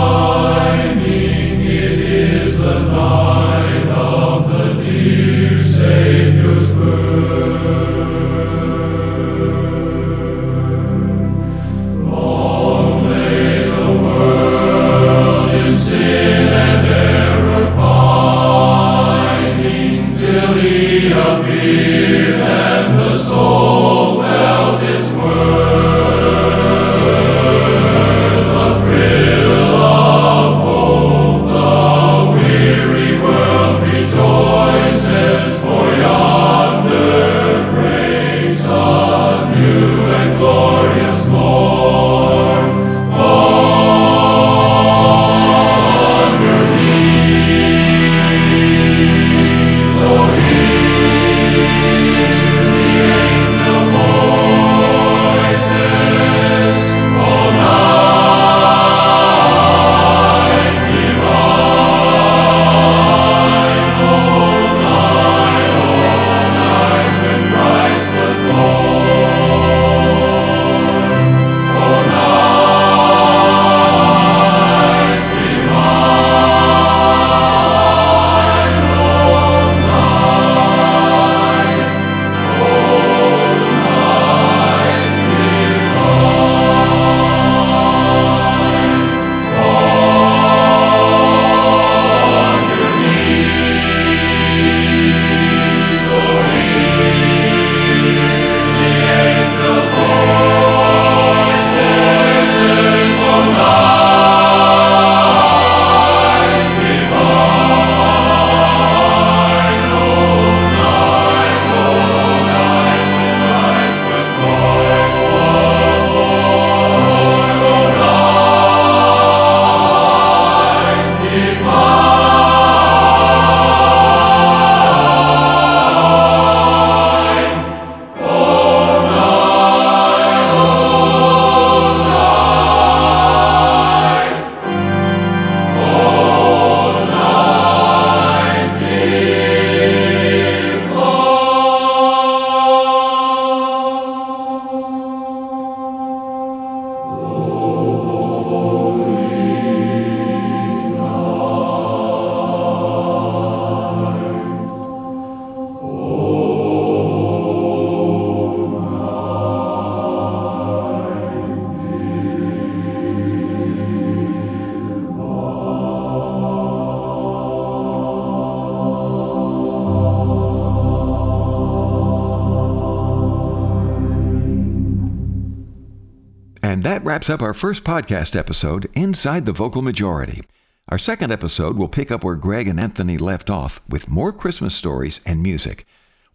Wraps 177.12 177.28
up 177.28 177.42
our 177.42 177.52
first 177.52 177.84
podcast 177.84 178.34
episode, 178.34 178.88
Inside 178.94 179.44
the 179.44 179.52
Vocal 179.52 179.82
Majority. 179.82 180.40
Our 180.88 180.96
second 180.96 181.30
episode 181.30 181.76
will 181.76 181.86
pick 181.86 182.10
up 182.10 182.24
where 182.24 182.36
Greg 182.36 182.66
and 182.66 182.80
Anthony 182.80 183.18
left 183.18 183.50
off 183.50 183.82
with 183.86 184.08
more 184.08 184.32
Christmas 184.32 184.74
stories 184.74 185.20
and 185.26 185.42
music. 185.42 185.84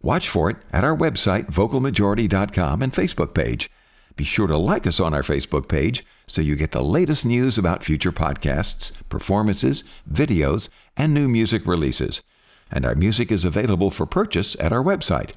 Watch 0.02 0.28
for 0.28 0.48
it 0.50 0.56
at 0.72 0.84
our 0.84 0.96
website, 0.96 1.50
vocalmajority.com 1.50 2.80
and 2.80 2.92
Facebook 2.92 3.34
page. 3.34 3.68
Be 4.14 4.22
sure 4.22 4.46
to 4.46 4.56
like 4.56 4.86
us 4.86 5.00
on 5.00 5.12
our 5.12 5.24
Facebook 5.24 5.66
page 5.66 6.06
so 6.28 6.40
you 6.40 6.54
get 6.54 6.70
the 6.70 6.84
latest 6.84 7.26
news 7.26 7.58
about 7.58 7.82
future 7.82 8.12
podcasts, 8.12 8.92
performances, 9.08 9.82
videos, 10.08 10.68
and 10.96 11.12
new 11.12 11.26
music 11.26 11.66
releases. 11.66 12.22
And 12.70 12.86
our 12.86 12.94
music 12.94 13.32
is 13.32 13.44
available 13.44 13.90
for 13.90 14.06
purchase 14.06 14.54
at 14.60 14.72
our 14.72 14.84
website. 14.84 15.32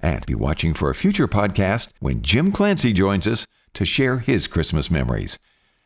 And 0.00 0.24
be 0.24 0.36
watching 0.36 0.72
for 0.72 0.88
a 0.88 0.94
future 0.94 1.26
podcast 1.26 1.88
when 1.98 2.22
Jim 2.22 2.52
Clancy 2.52 2.92
joins 2.92 3.26
us 3.26 3.44
to 3.74 3.84
share 3.84 4.18
his 4.18 4.46
Christmas 4.46 4.90
memories. 4.90 5.38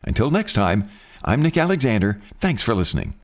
Until 0.03 0.29
next 0.29 0.53
time, 0.53 0.89
I'm 1.23 1.41
Nick 1.41 1.57
Alexander. 1.57 2.21
Thanks 2.37 2.63
for 2.63 2.75
listening. 2.75 3.15